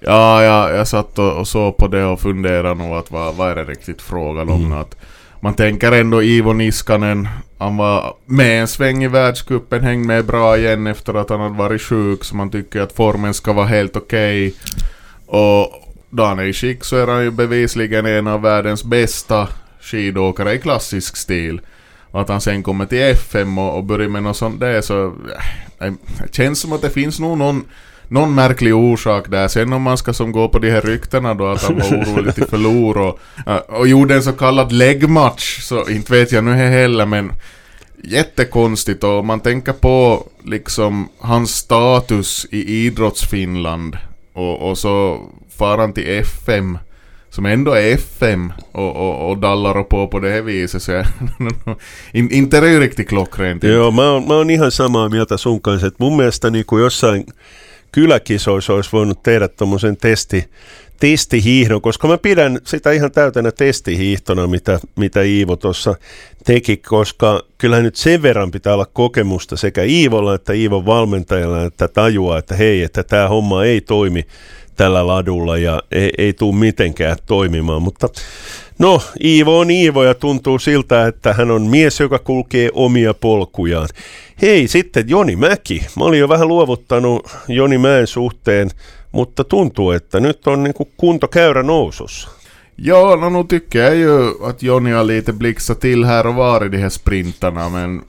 Ja, 0.06 0.42
ja, 0.42 0.70
jag 0.70 0.88
satt 0.88 1.18
och, 1.18 1.32
och 1.38 1.48
såg 1.48 1.76
på 1.76 1.88
det 1.88 2.04
och 2.04 2.20
funderade 2.20 2.74
nog 2.74 2.92
att 2.96 3.10
vad, 3.10 3.34
vad 3.34 3.50
är 3.50 3.54
det 3.54 3.64
riktigt 3.64 4.02
frågan 4.02 4.48
om. 4.48 4.72
Att 4.72 4.96
man 5.40 5.54
tänker 5.54 5.92
ändå 5.92 6.22
Ivo 6.22 6.52
Niskanen, 6.52 7.28
han 7.58 7.76
var 7.76 8.14
med 8.26 8.60
en 8.60 8.68
sväng 8.68 9.04
i 9.04 9.08
världscupen, 9.08 9.84
hängde 9.84 10.06
med 10.06 10.24
bra 10.24 10.56
igen 10.58 10.86
efter 10.86 11.14
att 11.14 11.30
han 11.30 11.40
hade 11.40 11.58
varit 11.58 11.82
sjuk, 11.82 12.24
så 12.24 12.36
man 12.36 12.50
tycker 12.50 12.80
att 12.80 12.92
formen 12.92 13.34
ska 13.34 13.52
vara 13.52 13.66
helt 13.66 13.96
okej. 13.96 14.54
Och 15.26 15.72
då 16.10 16.24
han 16.24 16.38
är 16.38 16.44
i 16.44 16.52
skick 16.52 16.84
så 16.84 16.96
är 16.96 17.06
han 17.06 17.22
ju 17.22 17.30
bevisligen 17.30 18.06
en 18.06 18.26
av 18.26 18.42
världens 18.42 18.84
bästa 18.84 19.48
skidåkare 19.80 20.52
i 20.54 20.58
klassisk 20.58 21.16
stil. 21.16 21.60
Och 22.10 22.20
att 22.20 22.28
han 22.28 22.40
sen 22.40 22.62
kommer 22.62 22.86
till 22.86 23.02
FM 23.02 23.58
och, 23.58 23.76
och 23.76 23.84
börjar 23.84 24.08
med 24.08 24.22
något 24.22 24.36
sånt 24.36 24.60
där 24.60 24.80
så... 24.80 25.14
äh, 25.80 25.92
Det 26.22 26.34
känns 26.34 26.60
som 26.60 26.72
att 26.72 26.82
det 26.82 26.90
finns 26.90 27.20
nog 27.20 27.38
någon, 27.38 27.64
någon 28.08 28.34
märklig 28.34 28.74
orsak 28.74 29.30
där. 29.30 29.48
Sen 29.48 29.72
om 29.72 29.82
man 29.82 29.98
ska 29.98 30.12
som 30.12 30.32
gå 30.32 30.48
på 30.48 30.58
de 30.58 30.70
här 30.70 30.82
ryktena 30.82 31.34
då 31.34 31.46
att 31.46 31.62
han 31.62 31.78
var 31.78 31.84
orolig 32.14 32.34
till 32.34 32.46
förlor 32.46 32.98
och, 32.98 33.18
äh, 33.46 33.56
och 33.56 33.88
gjorde 33.88 34.14
en 34.14 34.22
så 34.22 34.32
kallad 34.32 34.72
läggmatch 34.72 35.60
så 35.60 35.88
inte 35.88 36.12
vet 36.12 36.32
jag 36.32 36.44
nu 36.44 36.52
heller 36.52 37.06
men 37.06 37.32
jättekonstigt 38.04 39.04
och 39.04 39.24
man 39.24 39.40
tänker 39.40 39.72
på 39.72 40.26
liksom 40.44 41.08
hans 41.18 41.56
status 41.56 42.46
i 42.50 42.86
idrottsfinland 42.86 43.96
och, 44.32 44.70
och 44.70 44.78
så 44.78 45.20
far 45.58 45.78
han 45.78 45.92
till 45.92 46.08
FM 46.08 46.78
som 47.30 47.46
ändå 47.46 47.72
är 47.72 47.94
FM 47.94 48.52
och, 48.72 48.96
och, 48.96 49.30
och 49.30 49.38
dallar 49.38 49.76
och 49.76 49.88
på 49.88 50.08
på 50.08 50.20
det 50.20 50.30
här 50.30 50.42
viset 50.42 50.82
så 50.82 50.92
jag, 50.92 51.06
in, 52.12 52.30
inte 52.30 52.60
det 52.60 52.66
är 52.66 52.72
ju 52.72 52.80
riktigt 52.80 53.08
klockrent. 53.08 53.64
Joo, 53.64 53.90
mä 53.90 54.10
oon, 54.10 54.28
mä 54.28 54.34
oon 54.34 54.50
ihan 54.50 54.70
samaa 54.70 55.08
mieltä 55.08 55.36
sun 55.36 55.60
kanssa, 55.60 55.86
että 55.86 56.04
mun 56.04 56.16
mielestä 56.16 56.50
niin 56.50 56.64
kuin 56.66 56.82
jossain 56.82 57.26
kyläkisoissa 57.94 58.72
olisi 58.72 58.92
voinut 58.92 59.22
tehdä 59.22 59.48
tuommoisen 59.48 59.96
testi, 59.96 60.44
testihiihdon, 61.00 61.80
koska 61.80 62.08
mä 62.08 62.18
pidän 62.18 62.58
sitä 62.64 62.92
ihan 62.92 63.12
täytänä 63.12 63.52
testihiihtona, 63.52 64.46
mitä, 64.46 64.80
mitä 64.96 65.22
Iivo 65.22 65.56
tuossa 65.56 65.94
teki, 66.44 66.76
koska 66.76 67.42
kyllä 67.58 67.80
nyt 67.80 67.96
sen 67.96 68.22
verran 68.22 68.50
pitää 68.50 68.74
olla 68.74 68.86
kokemusta 68.86 69.56
sekä 69.56 69.82
Iivolla 69.82 70.34
että 70.34 70.52
Iivon 70.52 70.86
valmentajalla, 70.86 71.64
että 71.64 71.88
tajuaa, 71.88 72.38
että 72.38 72.54
hei, 72.56 72.82
että 72.82 73.02
tämä 73.02 73.28
homma 73.28 73.64
ei 73.64 73.80
toimi 73.80 74.26
tällä 74.76 75.06
ladulla 75.06 75.58
ja 75.58 75.82
ei, 75.92 76.10
ei 76.18 76.32
tule 76.32 76.56
mitenkään 76.56 77.16
toimimaan, 77.26 77.82
mutta 77.82 78.08
no 78.78 79.02
Iivo 79.24 79.58
on 79.58 79.70
Iivo 79.70 80.04
ja 80.04 80.14
tuntuu 80.14 80.58
siltä, 80.58 81.06
että 81.06 81.32
hän 81.32 81.50
on 81.50 81.62
mies, 81.62 82.00
joka 82.00 82.18
kulkee 82.18 82.70
omia 82.72 83.14
polkujaan. 83.14 83.88
Hei, 84.42 84.68
sitten 84.68 85.08
Joni 85.08 85.36
Mäki. 85.36 85.86
Mä 85.96 86.04
olin 86.04 86.20
jo 86.20 86.28
vähän 86.28 86.48
luovuttanut 86.48 87.30
Joni 87.48 87.78
Mäen 87.78 88.06
suhteen, 88.06 88.70
mutta 89.12 89.44
tuntuu, 89.44 89.90
että 89.90 90.20
nyt 90.20 90.46
on 90.46 90.62
niin 90.62 90.74
kuin 90.74 90.88
kuntokäyrä 90.96 91.62
nousussa. 91.62 92.28
Ja, 92.78 93.16
no, 93.16 93.28
nu 93.30 93.44
tycker 93.44 93.80
jag 93.80 93.96
ju 93.96 94.44
att 94.44 94.62
Jonny 94.62 94.92
har 94.92 95.04
lite 95.04 95.32
blixtrat 95.32 95.80
till 95.80 96.04
här 96.04 96.26
och 96.26 96.34
var 96.34 96.66
i 96.66 96.68
de 96.68 96.78
här 96.78 96.88
sprintarna 96.88 97.68
men 97.68 98.02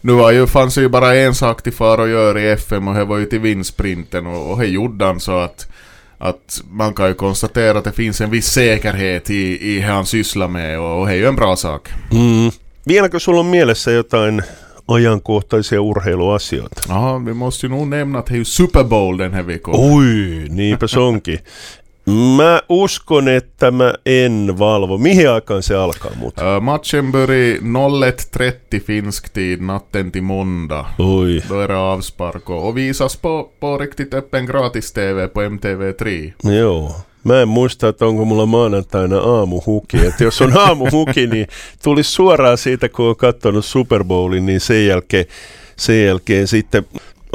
nu 0.00 0.12
var 0.12 0.30
ju, 0.32 0.46
fanns 0.46 0.78
ju 0.78 0.88
bara 0.88 1.14
en 1.14 1.34
sak 1.34 1.62
till 1.62 1.72
far 1.72 1.98
att 1.98 2.08
göra 2.08 2.40
i 2.40 2.48
FM 2.48 2.88
och 2.88 2.94
det 2.94 3.04
var 3.04 3.18
ju 3.18 3.26
till 3.26 3.40
vinstsprinten 3.40 4.26
och, 4.26 4.50
och 4.50 4.58
det 4.58 4.66
gjorde 4.66 5.04
han 5.04 5.20
så 5.20 5.38
att 5.38 5.68
att 6.24 6.60
man 6.70 6.94
kan 6.94 7.08
ju 7.08 7.14
konstatera 7.14 7.78
att 7.78 7.84
det 7.84 7.92
finns 7.92 8.20
en 8.20 8.30
viss 8.30 8.46
säkerhet 8.46 9.30
i, 9.30 9.74
i 9.76 9.80
han 9.80 10.06
sysslar 10.06 10.48
med 10.48 10.80
och, 10.80 11.00
och 11.00 11.06
det 11.06 11.12
är 11.12 11.16
ju 11.16 11.26
en 11.26 11.36
bra 11.36 11.56
sak. 11.56 11.88
Mm. 12.12 12.50
Vieläkö 12.84 13.20
sulla 13.20 13.40
on 13.40 13.50
mielessä 13.50 13.90
jotain 13.90 14.42
ajankohtaisia 14.86 15.80
urheiluasioita? 15.80 16.80
Ja, 16.88 17.18
vi 17.18 17.34
måste 17.34 17.66
ju 17.66 17.70
nog 17.70 17.86
nämna 17.86 18.18
att 18.18 18.26
det 18.26 18.34
är 18.34 18.38
ju 18.38 18.44
Super 18.44 18.84
Bowl 18.84 19.16
den 19.16 19.32
här 19.34 19.42
veckan. 19.42 19.74
Oi, 19.74 20.48
niinpä 20.48 20.88
se 20.88 21.00
onkin. 21.00 21.38
Mä 22.06 22.62
uskon, 22.68 23.28
että 23.28 23.70
mä 23.70 23.94
en 24.06 24.54
valvo. 24.58 24.98
Mihin 24.98 25.30
aikaan 25.30 25.62
se 25.62 25.74
alkaa 25.74 26.10
muuten? 26.16 26.44
Uh, 26.44 26.62
matchen 26.62 27.12
börjar 27.12 27.58
01.30 27.58 28.80
finsk 28.80 29.28
tid 29.28 29.60
natten 29.60 30.12
till 30.12 30.22
måndag. 30.22 30.86
Oi. 30.98 31.42
Då 31.48 31.60
är 31.60 31.68
det 31.68 31.76
avspark 31.76 32.50
och, 32.50 32.68
och 32.68 32.76
visas 32.76 33.16
på, 33.16 33.52
på 33.60 33.78
riktigt 33.78 34.14
öppen 34.14 34.46
gratis-tv 34.46 35.28
på 35.28 35.42
MTV3. 35.42 36.32
Joo. 36.50 36.92
Mä 37.24 37.42
en 37.42 37.48
muista, 37.48 37.88
että 37.88 38.06
onko 38.06 38.24
mulla 38.24 38.46
maanantaina 38.46 39.18
aamuhuki. 39.18 39.96
Että 40.06 40.24
jos 40.24 40.42
on 40.42 40.58
aamuhuki, 40.58 41.26
niin 41.32 41.46
tulisi 41.82 42.10
suoraan 42.10 42.58
siitä, 42.58 42.88
kun 42.88 43.06
on 43.06 43.16
katsonut 43.16 43.64
Super 43.64 44.04
Bowlin, 44.04 44.46
niin 44.46 44.60
sen 44.60 44.86
jälkeen, 44.86 45.24
sen 45.76 46.04
jälkeen 46.04 46.46
sitten 46.46 46.86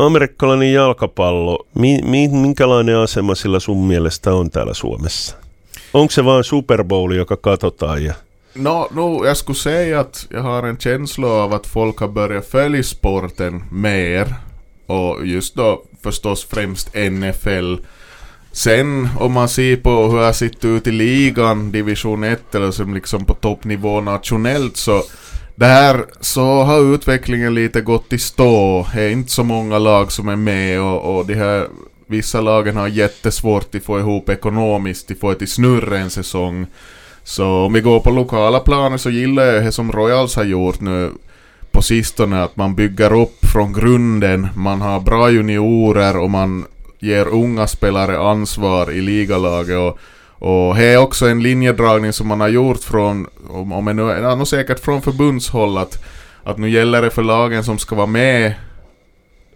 amerikkalainen 0.05 0.73
jalkapallo. 0.73 1.65
Mi, 1.75 1.99
mi, 2.03 2.27
minkälainen 2.27 2.97
asema 2.97 3.35
sillä 3.35 3.59
sun 3.59 3.77
mielestä 3.77 4.33
on 4.33 4.49
täällä 4.49 4.73
Suomessa? 4.73 5.38
Onko 5.93 6.12
se 6.12 6.25
vaan 6.25 6.43
Super 6.43 6.83
Bowl, 6.83 7.12
joka 7.12 7.38
katsotaan 7.38 8.03
ja 8.03 8.13
Nå, 8.55 8.88
no, 8.91 9.25
jag 9.25 9.38
skulle 9.38 9.59
säga 9.59 9.99
att 9.99 10.27
jag 10.29 10.41
har 10.41 10.63
en 10.63 10.77
känsla 10.77 11.27
av 11.27 11.53
att 11.53 11.67
folk 11.67 11.99
har 11.99 12.07
börjat 12.07 12.45
följa 12.45 12.83
sporten 12.83 13.63
mer. 13.71 14.35
Och 14.85 15.25
just 15.25 15.55
då 15.55 15.83
förstås 16.03 16.45
främst 16.45 16.89
NFL. 16.95 17.75
Sen 18.51 19.09
om 19.19 19.31
man 19.31 19.49
ser 19.49 19.77
på 19.77 20.07
hur 20.07 20.21
jag 20.21 20.35
sett 20.35 20.65
ut 20.65 20.88
i 20.88 20.91
ligan, 20.91 21.71
division 21.71 22.23
1 22.23 22.55
eller 22.55 22.71
som 22.71 22.93
liksom 22.93 23.25
på 23.25 23.33
toppnivå 23.33 24.01
nationellt 24.01 24.77
så 24.77 25.03
där 25.60 26.06
så 26.19 26.63
har 26.63 26.93
utvecklingen 26.93 27.54
lite 27.54 27.82
gått 27.82 28.13
i 28.13 28.17
stå. 28.17 28.88
Det 28.93 29.02
är 29.02 29.10
inte 29.10 29.32
så 29.32 29.43
många 29.43 29.80
lag 29.80 30.12
som 30.12 30.30
är 30.30 30.36
med 30.36 30.82
och, 30.82 31.17
och 31.17 31.26
de 31.26 31.34
här 31.34 31.67
vissa 32.08 32.41
lagen 32.41 32.78
har 32.78 32.88
jättesvårt 32.88 33.76
att 33.76 33.84
få 33.84 34.00
ihop 34.00 34.30
ekonomiskt, 34.30 35.12
att 35.12 35.19
få 35.19 35.30
det 35.30 35.36
till 35.36 35.48
snurra 35.48 35.98
en 35.98 36.10
säsong. 36.10 36.67
Så 37.24 37.48
om 37.48 37.74
vi 37.74 37.82
går 37.82 38.00
på 38.00 38.12
lokala 38.12 38.60
planer 38.60 38.98
så 38.98 39.10
gillar 39.10 39.43
jag 39.43 39.63
det 39.63 39.72
som 39.72 39.91
Royals 39.91 40.36
har 40.36 40.43
gjort 40.43 40.82
nu 40.82 41.12
på 41.72 41.82
sistone, 41.82 42.43
att 42.43 42.56
man 42.56 42.76
bygger 42.76 43.22
upp 43.22 43.45
från 43.54 43.74
grunden, 43.74 44.48
man 44.56 44.82
har 44.82 45.00
bra 45.00 45.32
juniorer 45.32 46.17
och 46.17 46.30
man 46.30 46.65
ger 47.00 47.28
unga 47.28 47.67
spelare 47.67 48.19
ansvar 48.19 48.91
i 48.91 49.02
ligalaget 49.02 49.78
och, 49.78 50.00
och 50.39 50.75
det 50.75 50.86
är 50.86 50.97
också 50.97 51.28
en 51.28 51.43
linjedragning 51.43 52.13
som 52.13 52.28
man 52.28 52.41
har 52.41 52.47
gjort 52.47 52.84
från, 52.84 53.28
om, 53.49 53.71
om 53.71 53.86
nu, 53.86 54.02
ja, 54.02 54.36
nog 54.36 54.47
säkert 54.47 54.80
från 54.80 55.02
förbundshåll 55.02 55.78
att 55.78 56.04
att 56.43 56.58
nu 56.58 56.69
gäller 56.69 57.02
det 57.02 57.10
för 57.10 57.23
lagen 57.23 57.63
som 57.63 57.78
ska 57.78 57.95
vara 57.95 58.08
med 58.08 58.54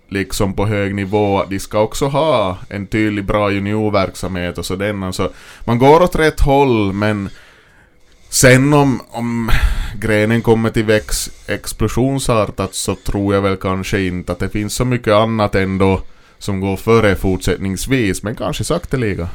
liksom 0.10 0.54
på 0.54 0.65
hög 0.65 0.96
nivå, 0.96 1.39
att 1.39 1.50
de 1.50 1.60
ska 1.60 1.80
också 1.80 2.08
ha 2.08 2.58
en 2.69 2.88
tydlig 2.88 3.26
bra 3.26 3.52
juniorverksamhet 3.52 4.58
och 4.58 4.65
sådär. 4.65 5.12
Så 5.12 5.30
man 5.65 5.80
går 5.80 6.02
åt 6.02 6.15
rätt 6.15 6.41
håll, 6.41 6.93
men 6.93 7.30
sen 8.30 8.74
om, 8.74 9.02
om 9.10 9.52
grenen 10.00 10.41
kommer 10.41 10.69
till 10.69 10.86
väx 10.86 11.32
explosionsartat 11.48 12.74
så 12.74 12.96
tror 12.96 13.36
jag 13.36 13.41
väl 13.41 13.58
kanske 13.58 14.02
inte 14.02 14.32
att 14.32 14.39
det 14.39 14.50
finns 14.50 14.74
så 14.74 14.86
mycket 14.86 15.13
annat 15.13 15.56
ändå 15.56 16.02
som 16.38 16.60
går 16.60 16.78
före 16.78 17.15
fortsättningsvis, 17.15 18.24
men 18.24 18.36
kanske 18.36 18.63
sakteliga. 18.63 19.30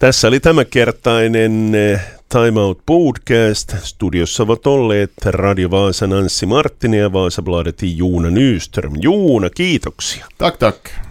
Tässä 0.00 0.28
oli 0.28 0.40
tämänkertainen 0.40 1.74
eh, 1.74 2.00
Time 2.28 2.60
Out 2.60 2.78
Podcast. 2.86 3.74
Studiossa 3.82 4.42
ovat 4.42 4.66
olleet 4.66 5.12
Radio 5.24 5.70
Vaasan 5.70 6.12
Anssi 6.12 6.46
Marttinen 6.46 7.00
ja 7.00 7.12
Vaasabladetin 7.12 7.98
Juuna 7.98 8.30
Nyström. 8.30 8.92
Juuna, 9.00 9.50
kiitoksia. 9.50 10.26
Tack, 10.38 10.56
tack. 10.56 11.09